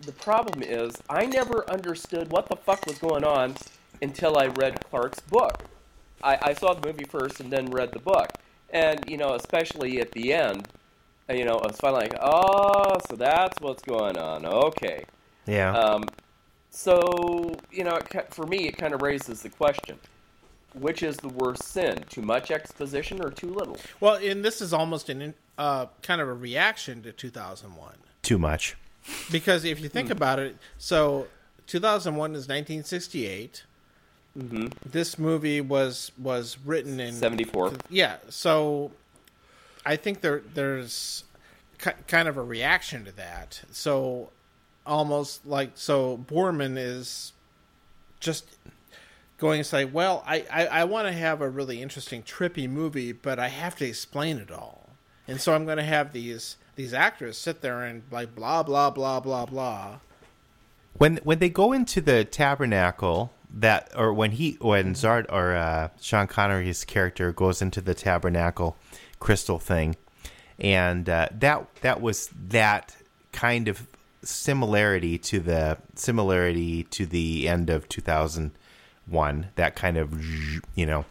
[0.00, 3.54] the problem is I never understood what the fuck was going on
[4.00, 5.62] until I read Clarke's book.
[6.22, 8.30] I, I saw the movie first and then read the book,
[8.70, 10.68] and you know, especially at the end,
[11.32, 14.44] you know, I was finally like, oh, so that's what's going on.
[14.46, 15.04] Okay.
[15.46, 15.72] Yeah.
[15.76, 16.04] Um,
[16.70, 19.98] so you know, it, for me, it kind of raises the question:
[20.74, 22.04] which is the worst sin?
[22.08, 23.76] Too much exposition or too little?
[24.00, 28.76] Well, and this is almost an uh, kind of a reaction to 2001 Too much.
[29.30, 30.12] because if you think Hmm.
[30.12, 31.26] about it, so
[31.66, 33.64] 2001 is 1968.
[34.38, 34.68] Mm-hmm.
[34.88, 37.72] This movie was was written in 74.
[37.90, 38.92] Yeah, so
[39.84, 41.24] I think there there's
[41.78, 43.62] ki- kind of a reaction to that.
[43.72, 44.30] So
[44.86, 47.32] almost like so Boorman is
[48.20, 48.44] just
[49.38, 53.10] going to say, well, I, I, I want to have a really interesting, trippy movie,
[53.10, 54.90] but I have to explain it all.
[55.26, 58.90] And so I'm going to have these these actors sit there and like blah blah
[58.90, 59.98] blah blah blah.
[60.94, 65.88] when when they go into the tabernacle that or when he when Zard or uh,
[66.00, 68.76] Sean Connery's character goes into the tabernacle
[69.22, 69.94] crystal thing,
[70.58, 72.96] and uh, that that was that
[73.32, 73.86] kind of
[74.24, 78.50] similarity to the similarity to the end of two thousand
[79.06, 79.46] one.
[79.54, 80.20] That kind of
[80.74, 81.04] you know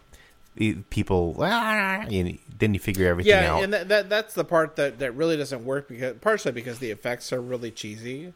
[0.90, 3.64] people ah, you, then you figure everything Yeah, out.
[3.64, 6.90] and that, that that's the part that, that really doesn't work because partially because the
[6.90, 8.34] effects are really cheesy.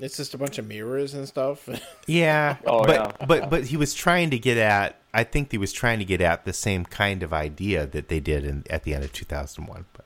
[0.00, 1.68] It's just a bunch of mirrors and stuff.
[2.06, 3.26] Yeah, Oh, but yeah.
[3.26, 5.00] but but he was trying to get at.
[5.12, 8.18] I think he was trying to get at the same kind of idea that they
[8.18, 10.04] did in at the end of 2001, but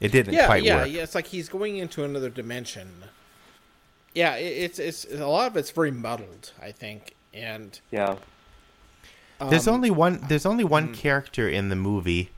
[0.00, 0.86] it didn't yeah, quite yeah, work.
[0.86, 0.92] yeah.
[0.94, 2.88] Yeah, it's like he's going into another dimension.
[4.14, 8.16] Yeah, it, it's it's a lot of it's very muddled, I think, and Yeah.
[9.50, 10.20] There's um, only one.
[10.28, 10.94] There's only one hmm.
[10.94, 12.30] character in the movie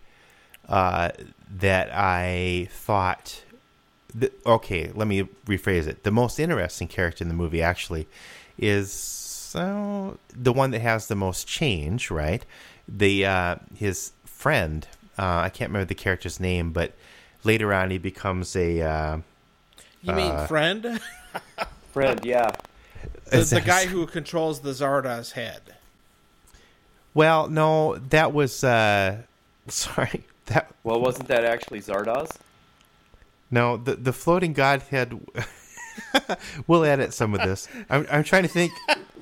[0.68, 1.10] uh,
[1.50, 3.43] that I thought.
[4.18, 6.04] Th- okay, let me rephrase it.
[6.04, 8.06] The most interesting character in the movie actually
[8.58, 12.10] is uh, the one that has the most change.
[12.10, 12.44] Right,
[12.88, 14.86] the uh, his friend.
[15.18, 16.92] Uh, I can't remember the character's name, but
[17.44, 18.80] later on he becomes a.
[18.82, 19.18] Uh,
[20.02, 21.00] you mean friend,
[21.92, 22.50] Friend, yeah.
[23.30, 25.62] the, the guy who controls the Zardoz head.
[27.14, 28.62] Well, no, that was.
[28.64, 29.22] Uh,
[29.68, 32.30] sorry, that Well, wasn't that actually Zardoz?
[33.54, 35.18] No, the the floating godhead.
[36.66, 37.68] we'll edit some of this.
[37.88, 38.72] I'm I'm trying to think.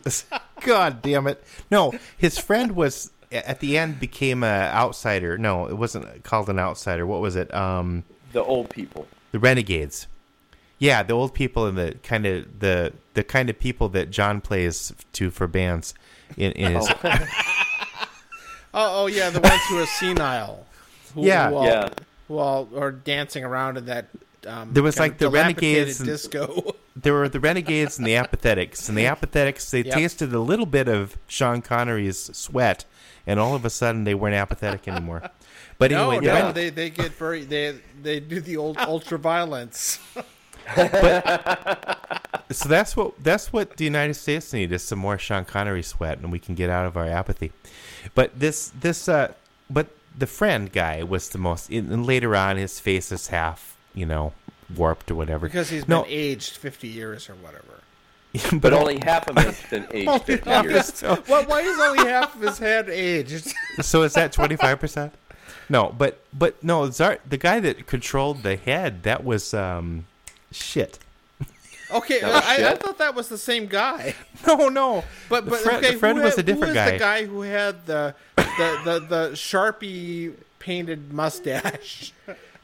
[0.64, 1.44] God damn it!
[1.70, 5.36] No, his friend was at the end became a outsider.
[5.38, 7.06] No, it wasn't called an outsider.
[7.06, 7.52] What was it?
[7.54, 9.06] Um, The old people.
[9.32, 10.06] the renegades.
[10.78, 14.40] Yeah, the old people and the kind of the the kind of people that John
[14.40, 15.94] plays to for bands
[16.36, 16.88] in, in his.
[18.74, 20.64] Oh, oh yeah, the ones who are senile.
[21.14, 21.50] Who, Yeah.
[21.50, 21.88] who all, Yeah.
[22.38, 24.08] All are dancing around in that.
[24.46, 26.74] Um, There was like the renegades and- disco.
[26.96, 29.94] there were the renegades and the apathetics and the apathetics they Yep.
[29.94, 32.84] tasted a little bit of sean connery's sweat
[33.26, 35.30] and all of a sudden they weren't apathetic anymore
[35.78, 39.16] but no, anyway no, ren- they they get very they they do the old ultra
[39.18, 39.98] violence.
[42.50, 46.18] so that's what that's what the united states need is some more sean connery sweat
[46.18, 47.52] and we can get out of our apathy
[48.14, 49.32] but this this uh
[49.70, 49.86] but
[50.16, 54.32] the friend guy was the most and later on his face is half you know
[54.76, 57.64] warped or whatever Because he's no been aged fifty years or whatever.
[58.60, 60.94] But only half of it's been aged 50 years.
[60.94, 63.52] so, Well, why is only half of his head aged?
[63.82, 65.10] so is that 25%
[65.68, 70.06] no but but no Zart, the guy that controlled the head that was um
[70.50, 70.98] shit
[71.94, 74.14] Okay, That was I, I thought that was the same guy.
[74.46, 76.80] no no But The but friend- okay, the friend who was had- a different who
[76.80, 78.14] was guy the guy who had the
[78.58, 82.12] the the, the sharpie painted mustache.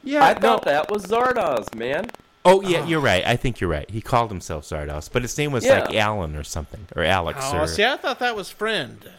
[0.03, 0.39] yeah I no.
[0.39, 2.09] thought that was Zardoz, man.
[2.45, 2.87] oh yeah ah.
[2.87, 5.81] you're right i think you're right he called himself zardoz but his name was Yeah.
[5.81, 9.09] like alan or something or alex Oh, or see, I thought that was friend.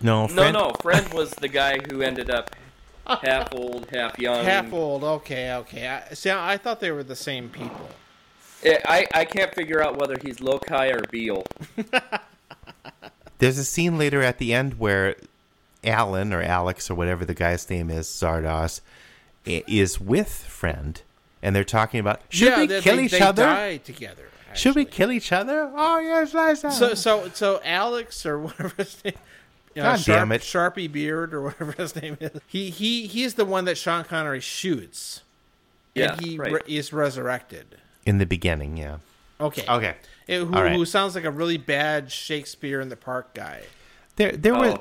[0.00, 0.72] no No, friend, no.
[0.80, 2.50] Friend was the guy who ended up
[3.06, 4.42] half old, half young.
[4.46, 5.04] Half old.
[5.04, 5.86] Okay, okay.
[5.88, 7.88] I, see, I thought they were the same people.
[8.64, 11.44] Eh, I, I can't figure out whether he's Lokai or Bele.
[13.38, 15.16] there's a scene later at the end where
[15.84, 18.80] Alan or Alex or whatever the guy's name is, Zardoz,
[19.44, 21.00] is with friend,
[21.42, 23.44] and they're talking about should yeah, we they, kill they, each they other?
[23.44, 24.28] die together.
[24.54, 25.70] Should we kill each other?
[25.74, 26.60] Oh yes, let's.
[26.78, 29.14] So so so Alex or whatever his name.
[29.74, 30.42] You know, God Sharp, damn it.
[30.42, 32.40] Sharpie Beard or whatever his name is.
[32.46, 35.22] He he he's the one that Sean Connery shoots.
[35.94, 36.52] Yeah, and he right.
[36.52, 37.76] re- is resurrected.
[38.06, 38.98] in the beginning, yeah.
[39.40, 39.64] Okay.
[39.68, 39.94] Okay.
[40.28, 40.72] Eh, who, All right.
[40.76, 43.62] who sounds like a really bad Shakespeare in the Park guy.
[44.16, 44.66] There, there were.
[44.66, 44.78] Oh, There,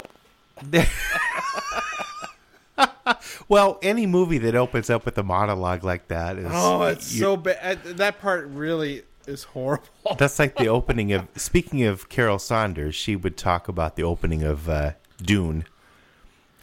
[3.47, 6.47] well, any movie that opens up with a monologue like that is.
[6.49, 7.84] Oh, it's you- so bad.
[7.84, 9.88] That part really is horrible.
[10.18, 11.28] That's like the opening of.
[11.36, 14.91] Speaking of Carol Saunders, she would talk about the opening of uh,
[15.22, 15.66] Dune,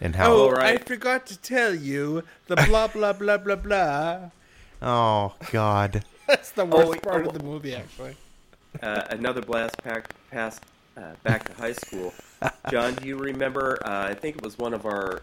[0.01, 0.33] and how.
[0.33, 0.81] Oh, Oh, right.
[0.81, 4.31] I forgot to tell you the blah blah blah blah blah.
[4.83, 6.05] Oh God.
[6.27, 8.15] That's the worst wait, part oh, of the movie, actually.
[8.83, 10.63] uh, another blast pack, past
[10.97, 12.15] uh, back to high school.
[12.71, 13.79] John, do you remember?
[13.85, 15.21] Uh, I think it was one of our,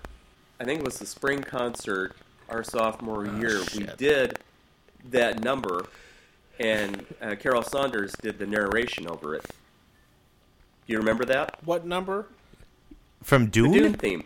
[0.59, 2.15] I think it was the spring concert
[2.49, 3.61] our sophomore year.
[3.76, 4.39] We did
[5.09, 5.86] that number,
[6.59, 9.45] and uh, Carol Saunders did the narration over it.
[9.45, 11.57] Do you remember that?
[11.65, 12.28] What number?
[13.24, 13.72] From The Dune?
[13.74, 14.24] Dune theme.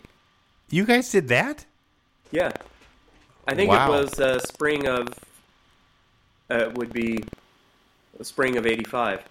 [0.69, 1.65] You guys did that?
[2.31, 2.51] Yeah,
[3.47, 3.91] I think Wow.
[3.93, 5.07] it was uh, spring of.
[6.49, 7.23] Uh, would be
[8.21, 9.21] spring of '85.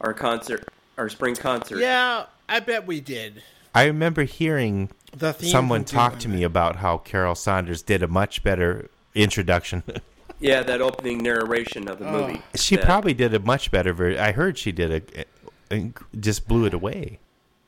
[0.00, 1.80] Our concert, our spring concert.
[1.80, 3.42] Yeah, I bet we did.
[3.74, 8.42] I remember hearing The someone talk to me about how Carol Saunders did a much
[8.42, 9.82] better introduction.
[10.40, 12.26] Yeah, that opening narration of the Oh.
[12.26, 12.42] movie.
[12.56, 14.20] she that- probably did a much better version.
[14.20, 15.24] I heard she did a,
[15.72, 17.20] a, just blew it away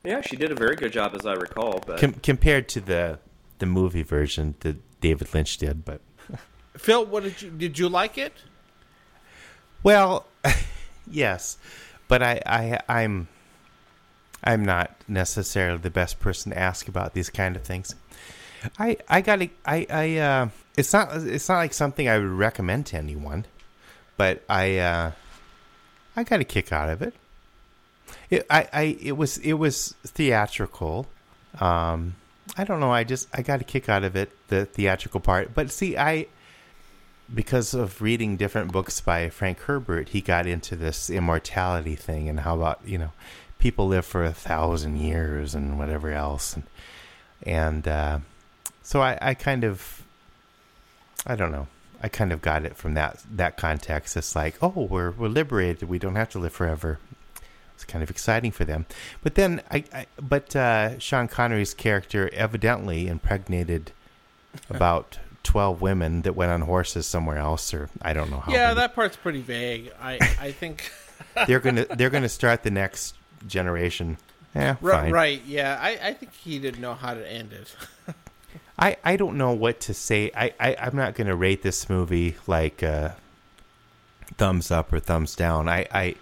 [0.02, 1.80] Yeah, she did a very good job, as I recall.
[1.86, 3.20] But Com- compared to the
[3.60, 5.84] the movie version that David Lynch did.
[5.84, 6.00] But
[6.76, 8.32] Phil, what did you did you like it?
[9.84, 10.26] well,
[11.08, 11.58] yes,
[12.08, 13.28] but I, I I'm
[14.44, 17.94] I'm not necessarily the best person to ask about these kind of things.
[18.78, 22.86] I I got I I uh, it's not it's not like something I would recommend
[22.86, 23.46] to anyone,
[24.16, 25.12] but I uh,
[26.16, 27.14] I got a kick out of it.
[28.30, 31.06] It I, I it was it was theatrical.
[31.60, 32.16] Um,
[32.56, 32.92] I don't know.
[32.92, 35.54] I just I got a kick out of it, the theatrical part.
[35.54, 36.26] But see, I
[37.32, 42.40] because of reading different books by Frank Herbert, he got into this immortality thing and
[42.40, 43.10] how about you know
[43.64, 46.64] people live for a thousand years and whatever else, and
[47.46, 48.18] and uh,
[48.82, 50.04] so I, I kind of
[51.26, 51.68] I don't know.
[52.02, 54.18] I kind of got it from that that context.
[54.18, 55.88] It's like, oh, we're we're liberated.
[55.88, 56.98] We don't have to live forever.
[57.74, 58.84] It's kind of exciting for them.
[59.22, 63.92] But then, I, I but uh, Sean Connery's character evidently impregnated
[64.68, 68.52] about twelve women that went on horses somewhere else, or I don't know how.
[68.52, 68.74] yeah, many.
[68.74, 69.90] that part's pretty vague.
[70.02, 70.92] I I think
[71.46, 73.14] they're gonna they're gonna start the next
[73.46, 74.18] generation.
[74.54, 75.12] Yeah, Ri- fine.
[75.12, 75.42] right.
[75.46, 77.74] Yeah, I I think he didn't know how to end it.
[78.78, 80.32] I, I don't know what to say.
[80.36, 83.10] I, I I'm not going to rate this movie like uh,
[84.36, 85.68] thumbs up or thumbs down.
[85.68, 86.14] I I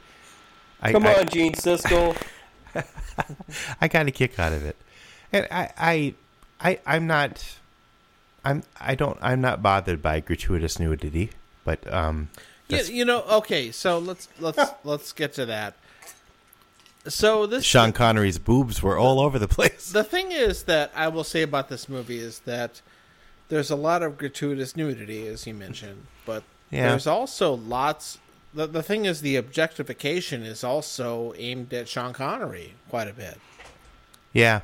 [0.81, 2.17] I, come I, on, Gene Siskel.
[3.81, 4.77] I got a kick out of it,
[5.33, 6.15] and I I
[6.61, 7.59] I I'm not
[8.45, 11.31] I'm I don't I'm not bothered by gratuitous nudity,
[11.65, 12.29] but um
[12.69, 15.75] You, that's you know, okay, so let's let's let's get to that.
[17.09, 19.91] So this Sean Connery's boobs were all over the place.
[19.93, 22.81] the thing is that I will say about this movie is that
[23.49, 26.89] there's a lot of gratuitous nudity, as you mentioned, but Yeah.
[26.91, 28.19] there's also lots.
[28.55, 33.39] The, the thing is, the objectification is also aimed at Sean Connery quite a bit.
[34.33, 34.61] Yeah,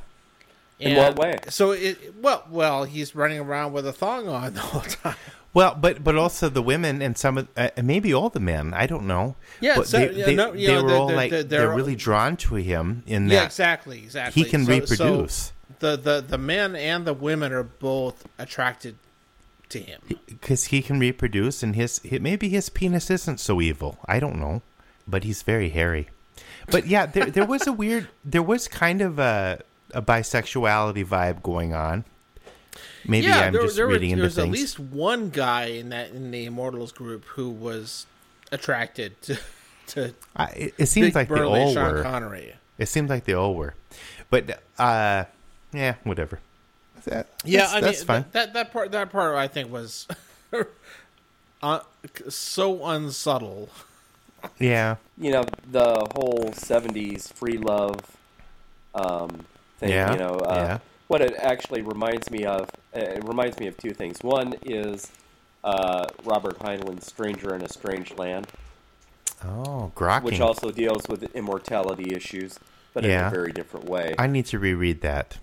[0.80, 1.38] In what way?
[1.48, 5.16] So it well, well, he's running around with a thong on the whole time.
[5.54, 8.72] Well, but but also the women and some of uh, maybe all the men.
[8.74, 9.34] I don't know.
[9.60, 11.42] Yeah, but so- they, yeah, they, no, they know, were they're, all they're- like they're-
[11.42, 14.42] they're, they're- really drawn to him in Yeah, that exactly, exactly.
[14.42, 18.96] he can So- so reproduce the, the the men and the women are both attracted
[19.70, 20.00] to him.
[20.26, 23.98] because he can reproduce, and his hi- maybe his penis isn't so evil.
[24.06, 24.62] I don't know,
[25.08, 26.08] but he's very hairy.
[26.70, 29.60] But yeah, there there was a weird, there was kind of a
[29.93, 32.05] a bisexuality vibe going on.
[33.07, 34.47] Maybe yeah, I'm there, just there, were- reading there was things.
[34.49, 38.07] at least one guy in that in the Immortals group who was
[38.53, 39.39] attracted to
[39.89, 42.03] to I, it, it seems big like they burly all Sean were.
[42.03, 42.55] Connery.
[42.76, 43.74] It seems like they all were,
[44.30, 45.24] but uh,
[45.72, 46.39] yeah, whatever.
[47.05, 48.22] That- Yeah, that's, I mean that's fine.
[48.32, 50.07] That, that that part that part I think was
[51.62, 51.80] uh,
[52.28, 53.68] so unsubtle.
[54.59, 57.99] yeah, You know, the whole '70s free love
[58.95, 59.45] um,
[59.78, 59.90] thing.
[59.90, 60.78] Yeah, You know, uh, yeah.
[61.08, 62.70] what it actually reminds me of.
[62.94, 64.18] uh, It reminds me of two things.
[64.22, 65.10] One is
[65.64, 68.46] uh, Robert Heinlein's "Stranger in a Strange Land,"
[69.44, 70.22] oh, grokking.
[70.22, 72.58] which also deals with immortality issues,
[72.94, 74.14] but in a very different way.
[74.18, 75.38] I need to reread that.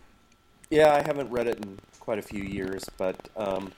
[0.69, 3.71] Yeah, I haven't read it in quite a few years, but um,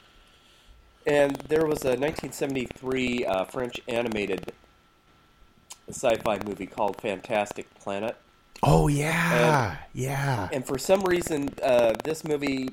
[1.05, 4.51] and there was a 1973 uh, French animated
[5.89, 8.15] sci-fi movie called Fantastic Planet,
[8.63, 10.49] Oh yeah, yeah.
[10.51, 12.69] and for some reason, uh, this movie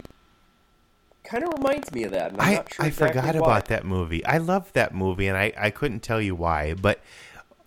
[1.25, 2.35] kind of reminds me of that.
[2.39, 3.41] I, sure I exactly forgot why.
[3.41, 4.25] about that movie.
[4.25, 6.75] I love that movie, and I, I couldn't tell you why.
[6.75, 7.01] But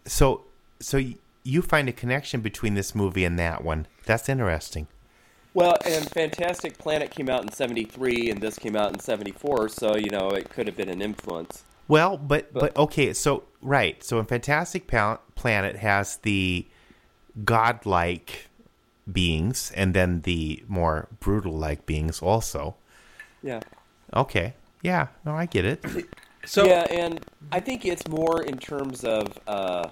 [0.05, 0.45] so
[0.79, 1.01] so
[1.43, 3.87] you find a connection between this movie and that one.
[4.05, 4.87] That's interesting.
[5.53, 9.95] Well, and Fantastic Planet came out in '73, and this came out in '74, so
[9.95, 11.63] you know it could have been an influence.
[11.87, 16.67] Well, but, but But- okay, so right, so in Fantastic Planet has the
[17.43, 18.47] godlike
[19.11, 22.75] beings, and then the more brutal like beings also.
[23.43, 23.61] Yeah.
[24.13, 25.83] Okay, yeah, no, I get it.
[26.45, 27.19] So yeah, and
[27.51, 29.89] I think it's more in terms of uh,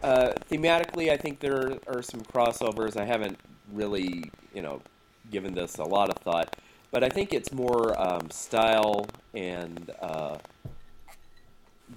[0.00, 1.10] uh, thematically.
[1.10, 2.96] I think there are some crossovers.
[2.96, 3.40] I haven't
[3.72, 4.80] really, you know,
[5.32, 6.56] given this a lot of thought,
[6.92, 10.38] but I think it's more um, style and uh,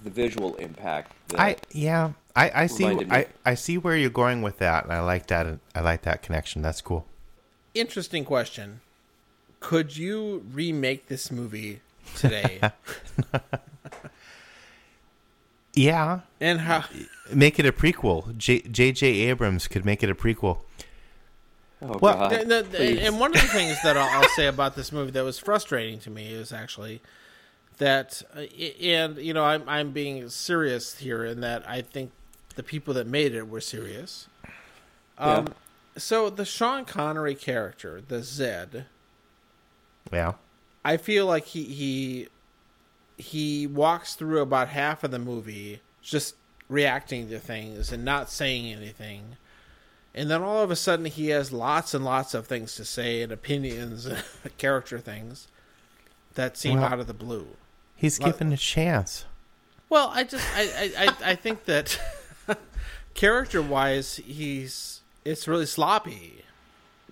[0.03, 1.11] the visual impact.
[1.27, 3.05] That, I yeah, I, I see me.
[3.09, 5.59] I, I see where you're going with that, and I like that.
[5.73, 6.61] I like that connection.
[6.61, 7.05] That's cool.
[7.73, 8.81] interesting question.
[9.61, 11.79] Could you remake this movie
[12.15, 12.59] today?
[15.73, 16.85] Yeah, and how
[17.33, 18.37] make it a prequel.
[18.37, 19.07] J J.J.
[19.07, 20.59] Abrams could make it a prequel.
[21.81, 24.75] oh well, God, The- the- and one of the things that I'll, I'll say about
[24.77, 27.01] this movie that was frustrating to me is actually
[27.77, 28.41] that, uh,
[28.81, 32.11] and you know, I'm I'm being serious here in that I think
[32.55, 34.27] the people that made it were serious.
[35.17, 35.47] Um,
[35.97, 38.85] so the Sean Connery character, the Zed,
[40.11, 40.33] Yeah,
[40.83, 42.27] I feel like he he
[43.17, 46.35] he walks through about half of the movie just
[46.67, 49.37] reacting to things and not saying anything.
[50.13, 53.21] And then all of a sudden he has lots and lots of things to say
[53.21, 54.07] and opinions,
[54.57, 55.47] character things
[56.35, 57.47] that seem Well- out of the blue.
[57.95, 59.25] he's given a chance.
[59.89, 61.97] Well, I just I I, I, I think that
[63.13, 66.41] character wise he's it's really sloppy.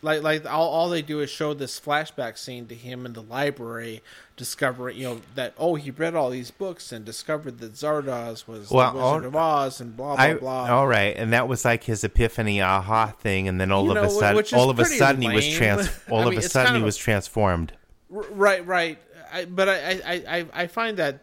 [0.02, 3.22] Like like all, all they do is show this flashback scene to him in the
[3.22, 4.02] library
[4.36, 8.70] discovering you know that oh he read all these books and discovered that Zardoz was
[8.70, 10.68] Well, the all- Wizard of Oz and blah blah I, blah.
[10.70, 13.96] all right, and that was like his epiphany aha thing, and then all You of
[13.96, 15.90] know, a sudden, all of a sudden he was trans.
[16.10, 17.72] All I of a sudden kind he was transformed.
[18.10, 19.00] Right right.
[19.32, 19.74] I, but I,
[20.06, 21.22] I, I, I find that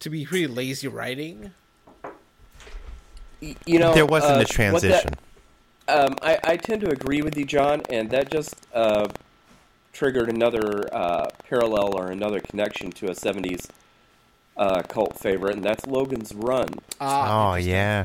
[0.00, 1.50] to be pretty lazy writing.
[3.42, 5.14] Y- you know, there wasn't uh, a what that- transition.
[5.88, 9.08] Um, I, I tend to agree with you, John, and that just uh,
[9.92, 13.68] triggered another uh, parallel or another connection to a 70s
[14.56, 16.68] uh, cult favorite, and that's Logan's Run.
[17.00, 18.04] Ah, oh yeah,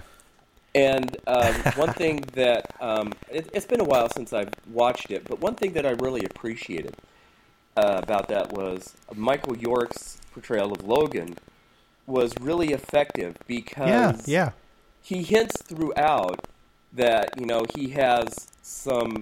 [0.74, 5.26] And um, one thing that um, it, it's been a while since I've watched it,
[5.26, 6.96] but one thing that I really appreciated
[7.78, 11.36] uh, about that was Michael York's portrayal of Logan
[12.08, 14.52] was really effective because yeah, yeah.
[15.06, 16.47] He hints throughout
[16.93, 19.22] that you know he has some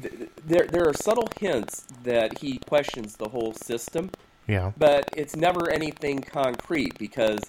[0.00, 4.10] th- there there are subtle hints that he questions the whole system.
[4.46, 4.72] Yeah.
[4.76, 7.40] but it's never anything concrete because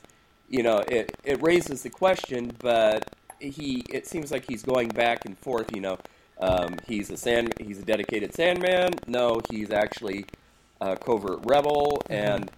[0.49, 5.25] you know it it raises the question but he it seems like he's going back
[5.25, 5.97] and forth you know
[6.39, 8.93] um, he's a sand he's a dedicated sandman.
[9.07, 10.25] No he's actually
[10.81, 12.01] a covert rebel.
[12.09, 12.51] And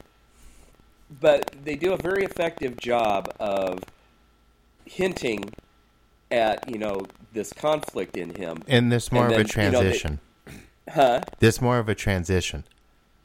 [1.21, 3.83] but they do a very effective job of
[4.85, 5.53] hinting
[6.31, 7.01] at you know
[7.33, 10.19] this conflict in him And this more And of a then, you know, they- transition.
[10.89, 12.63] huh There's more of a transition.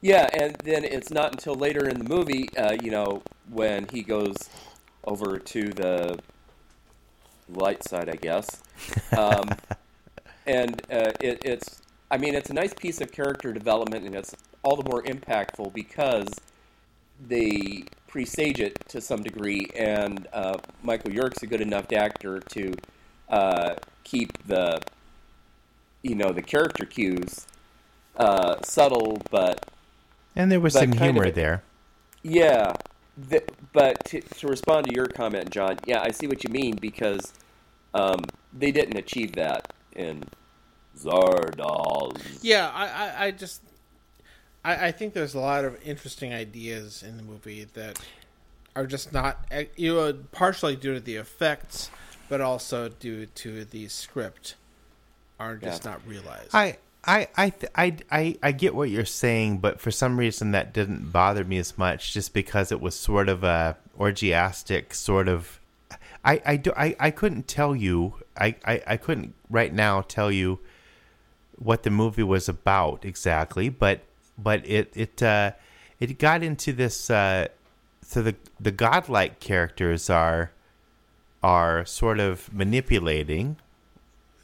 [0.01, 4.01] yeah, and then it's not until later in the movie, uh, you know, when he
[4.03, 4.35] goes
[5.05, 6.19] over to the
[7.49, 8.61] light side, I guess.
[9.17, 9.49] Um,
[10.47, 11.81] and uh, it, it's,
[12.11, 15.73] I mean, it's a nice piece of character development, and it's all the more impactful
[15.73, 16.27] because
[17.27, 17.83] they
[18.13, 22.73] presage it to some degree, and uh, Michael York's a good enough actor to
[23.29, 24.81] uh, keep the,
[26.01, 27.45] you know, the character cues
[28.17, 29.65] uh, subtle but
[30.35, 31.63] And there was some humor a- there.
[32.23, 32.73] yeah,
[33.29, 36.75] th- but to, to respond to your comment, John, yeah, I see what you mean
[36.75, 37.31] because
[37.93, 38.19] um,
[38.51, 40.23] they didn't achieve that in
[40.97, 42.39] Zardoz.
[42.41, 43.61] Yeah, I, I, I just,
[44.63, 47.99] I, I think there's a lot of interesting ideas in the movie that
[48.75, 51.89] are just not, eh, you know, partially due to the effects,
[52.27, 54.55] but also due to the script,
[55.39, 55.91] are just Yeah.
[55.91, 56.49] not realized.
[56.53, 60.51] I I I, th- I I I get what you're saying, but for some reason
[60.51, 65.27] that didn't bother me as much, just because it was sort of a orgiastic sort
[65.29, 65.59] of.
[66.25, 70.29] I I do I, I couldn't tell you I, I I couldn't right now tell
[70.31, 70.59] you
[71.57, 74.01] what the movie was about exactly, but
[74.41, 75.51] but it it uh,
[75.99, 77.09] it got into this.
[77.09, 77.47] Uh,
[78.01, 80.51] so the the godlike characters are
[81.43, 83.57] are sort of manipulating.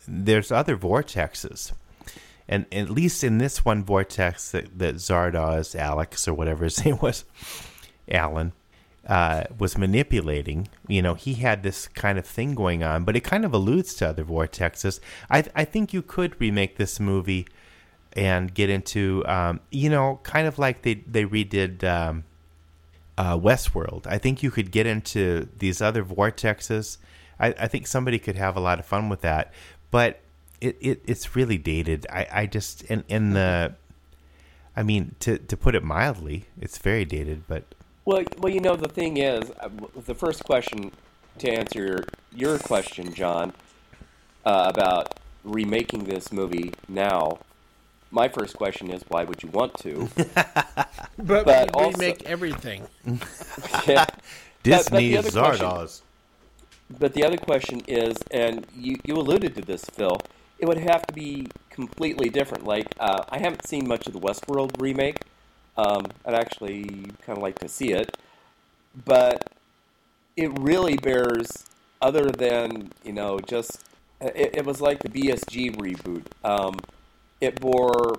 [0.07, 1.72] There's other vortexes,
[2.47, 6.99] and at least in this one vortex that, that Zardoz, Alex, or whatever his name
[7.01, 7.26] was,
[8.09, 8.53] Alan,
[9.07, 10.67] uh, was manipulating.
[10.88, 13.93] You know, he had this kind of thing going on, but it kind of alludes
[13.95, 14.99] to other vortexes.
[15.30, 17.47] I, I think you could remake this movie
[18.15, 22.23] and get into, um, you know, kind of like they they redid um,
[23.17, 24.07] uh, Westworld.
[24.07, 26.97] I think you could get into these other vortexes.
[27.39, 29.53] I, I think somebody could have a lot of fun with that,
[29.91, 30.21] but
[30.61, 32.07] it, it it's really dated.
[32.09, 33.75] I, I just in in the,
[34.75, 37.43] I mean to to put it mildly, it's very dated.
[37.47, 37.63] But
[38.05, 39.69] Well, well, you know, the thing is, uh,
[40.05, 40.91] the first question
[41.39, 43.53] to answer your, your question, John,
[44.45, 47.39] uh, about remaking this movie now.
[48.11, 50.10] My first question is, why would you want to?
[51.18, 52.88] But, But we also- remake everything.
[53.88, 54.06] Yeah.
[54.64, 56.02] Disney the other is question- Zardoz.
[56.99, 60.19] But the other question is, and you, you alluded to this, Phil,
[60.60, 62.64] it would have to be completely different.
[62.65, 65.19] Like, uh, I haven't seen much of the Westworld remake.
[65.77, 66.84] Um, I'd actually
[67.26, 68.15] kind of like to see it.
[69.03, 69.52] But
[70.38, 71.65] it really bears,
[72.02, 73.84] other than, you know, just.
[74.22, 76.26] It, it was like the BSG reboot.
[76.44, 76.76] Um,
[77.45, 78.15] it bore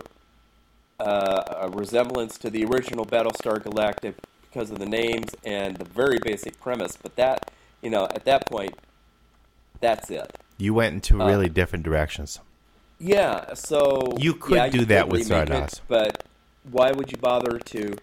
[0.99, 6.19] uh, a resemblance to the original Battlestar Galactica because of the names and the very
[6.19, 6.97] basic premise.
[6.97, 7.51] But that,
[7.83, 8.75] you know, at that point,
[9.81, 10.35] that's it.
[10.57, 12.41] You went into Uh, really different directions.
[12.99, 13.53] Yeah.
[13.55, 16.25] So You could yeah, do that could with remake it, but
[16.71, 17.97] why would you bother to?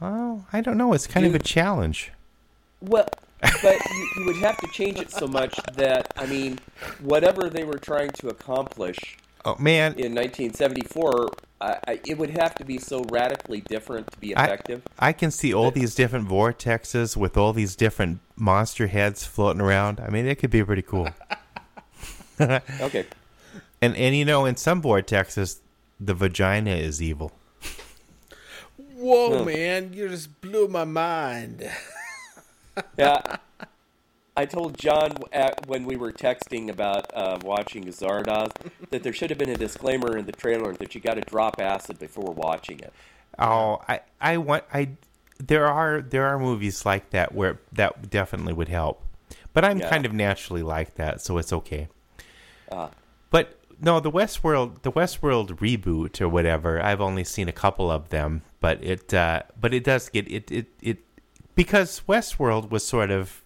[0.00, 0.94] Oh, I don't know.
[0.94, 2.10] It's kind of a challenge.
[2.80, 3.06] Well,
[3.62, 6.58] but you, you would have to change it so much that I mean,
[7.00, 11.28] whatever they were trying to accomplish Oh man, in 1974,
[11.60, 14.82] I, I, it would have to be so radically different to be effective.
[14.98, 20.00] I can see all these different vortexes with all these different monster heads floating around.
[20.00, 21.08] I mean, it could be pretty cool.
[22.40, 23.06] okay.
[23.80, 25.60] and and you know, in some vortexes,
[25.98, 27.32] the vagina is evil.
[28.96, 31.70] Whoa, man, you just blew my mind.
[32.98, 33.36] Yeah.
[34.36, 38.52] I told John at, when we were texting about uh, watching Zardoz
[38.90, 41.60] that there should have been a disclaimer in the trailer that you got to drop
[41.60, 42.94] acid before watching it.
[43.38, 44.90] Oh, I I want I
[45.38, 49.02] there are there are movies like that where that definitely would help.
[49.52, 49.88] But I'm Yeah.
[49.88, 51.88] kind of naturally like that, so it's okay.
[52.70, 52.90] Uh,
[53.30, 58.08] But no, the Westworld the Westworld reboot or whatever, I've only seen a couple of
[58.10, 60.98] them, but it uh but it does get it it, it
[61.54, 63.42] because Westworld was sort of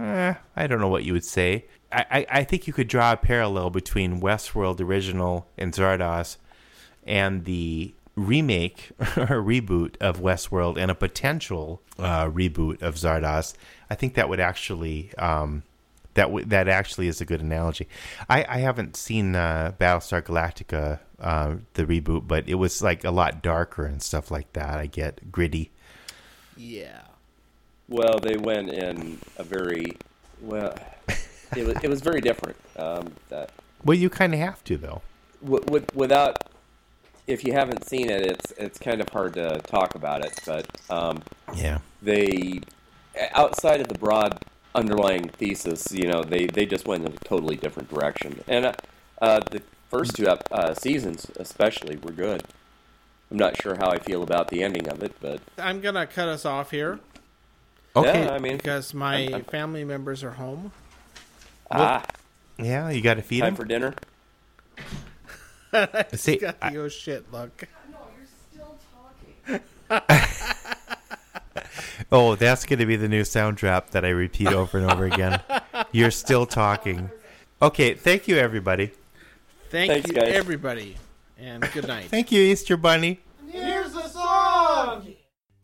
[0.00, 1.66] eh, I don't know what you would say.
[1.92, 6.36] I, I, I think you could draw a parallel between Westworld original and Zardoz
[7.04, 13.54] and the remake or reboot of Westworld and a potential uh, reboot of Zardoz,
[13.90, 15.62] I think that would actually um,
[16.14, 17.86] that w- that actually is a good analogy.
[18.28, 23.10] I, I haven't seen uh, Battlestar Galactica uh, the reboot, but it was like a
[23.10, 24.78] lot darker and stuff like that.
[24.78, 25.70] I get gritty.
[26.56, 27.02] Yeah.
[27.88, 29.96] Well, they went in a very
[30.40, 30.74] well.
[31.56, 32.56] It was it was very different.
[32.76, 33.50] Um, that
[33.84, 35.02] Well, you kind of have to though.
[35.42, 36.36] w- with, without
[37.26, 40.32] if you haven't seen it, it's it's kind of hard to talk about it.
[40.44, 41.22] But um,
[41.54, 41.78] Yeah.
[42.02, 42.60] they
[43.32, 44.42] outside of the broad
[44.74, 48.42] underlying thesis, you know, they, they just went in a totally different direction.
[48.46, 48.72] And uh,
[49.22, 52.42] uh, the first two ep- uh, seasons, especially, were good.
[53.30, 56.06] I'm not sure how I feel about the ending of it, but I'm going to
[56.06, 57.00] cut us off here
[57.96, 58.24] Okay.
[58.24, 60.72] yeah, I mean, because my I'm- I'm- family members are home.
[61.70, 62.04] ah,
[62.58, 63.56] Yeah, you got to feed time him.
[63.56, 63.94] for dinner.
[66.14, 67.64] See, Got I- oh shit look.
[67.90, 68.78] No, you're still
[69.88, 70.26] talking.
[72.12, 75.04] oh, that's going to be the new sound drop that I repeat over and over
[75.06, 75.40] again.
[75.92, 77.10] You're still talking.
[77.62, 78.90] Okay, thank you, everybody.
[79.70, 80.32] Thank Thanks, you, guys.
[80.34, 80.96] everybody,
[81.38, 82.04] and good night.
[82.10, 83.20] Thank you, Easter Bunny.
[83.50, 84.25] Here's the song!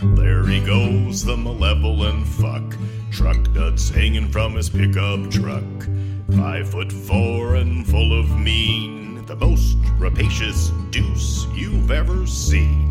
[0.02, 2.76] There he goes, the malevolent fuck.
[3.12, 5.62] Truck nuts hanging from his pickup truck.
[6.36, 9.24] Five foot four and full of mean.
[9.26, 12.90] The most rapacious deuce you've ever seen.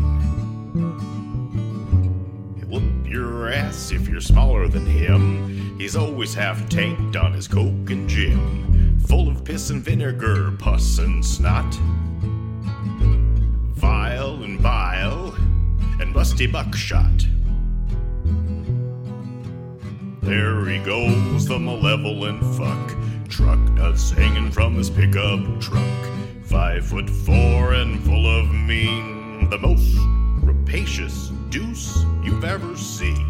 [2.56, 5.78] He'll whoop your ass if you're smaller than him.
[5.78, 8.98] He's always half tanked on his coke and gin.
[9.06, 11.74] Full of piss and vinegar, pus and snot.
[13.74, 14.60] Vile and and
[16.22, 17.26] rusty buckshot.
[20.22, 22.96] There he goes, the malevolent fuck.
[23.28, 26.06] Truck nuts hanging from his pickup truck.
[26.44, 29.50] Five foot four and full of mean.
[29.50, 29.98] The most
[30.44, 33.26] rapacious deuce you've ever seen.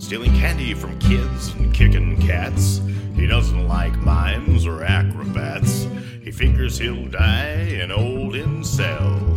[0.00, 2.80] Stealing candy from kids and kicking cats.
[3.14, 5.86] He doesn't like mimes or acrobats.
[6.20, 9.31] He figures he'll die an old incel.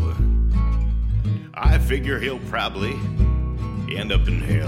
[1.58, 2.94] I figure he'll probably
[3.96, 4.68] end up in hell.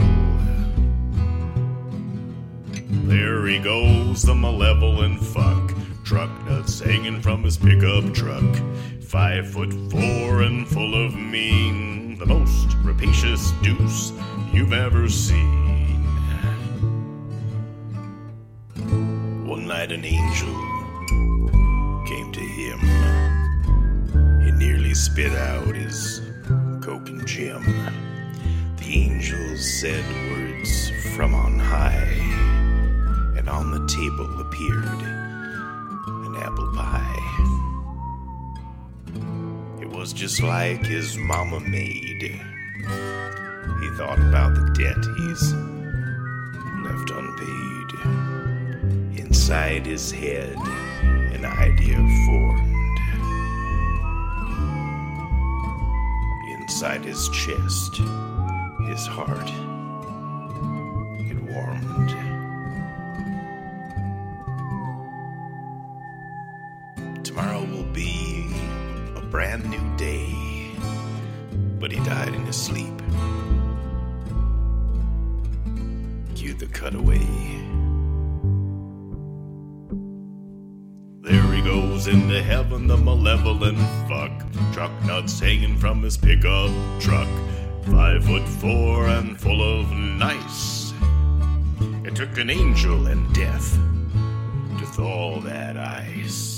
[3.07, 5.73] There he goes, the malevolent fuck.
[6.05, 8.55] Truck nuts hanging from his pickup truck.
[9.01, 12.17] Five foot four and full of mean.
[12.17, 14.13] The most rapacious deuce
[14.53, 16.05] you've ever seen.
[19.45, 20.53] One night an angel
[22.07, 22.79] came to him.
[24.45, 26.26] He nearly spit out his
[26.87, 27.61] coke and gem.
[28.77, 32.07] The angels said words from on high,
[33.37, 35.01] and on the table appeared
[36.27, 37.23] an apple pie.
[39.81, 42.21] It was just like his mama made.
[42.21, 45.53] He thought about the debt he's
[46.85, 47.89] left unpaid.
[49.19, 50.55] Inside his head,
[51.35, 51.97] an idea
[56.67, 57.95] Inside his chest,
[58.87, 59.49] his heart,
[61.17, 62.09] it warmed.
[67.23, 68.51] Tomorrow will be
[69.15, 70.35] a brand new day,
[71.79, 73.01] but he died in his sleep.
[76.35, 77.86] Cue the cutaway.
[81.27, 83.77] There he goes into heaven, the malevolent
[84.07, 84.31] fuck.
[84.71, 86.71] Truck nuts hanging from his pickup
[87.01, 87.27] truck.
[87.91, 90.93] Five foot four and full of nice.
[92.05, 93.77] It took an angel and death
[94.79, 96.56] to thaw that ice.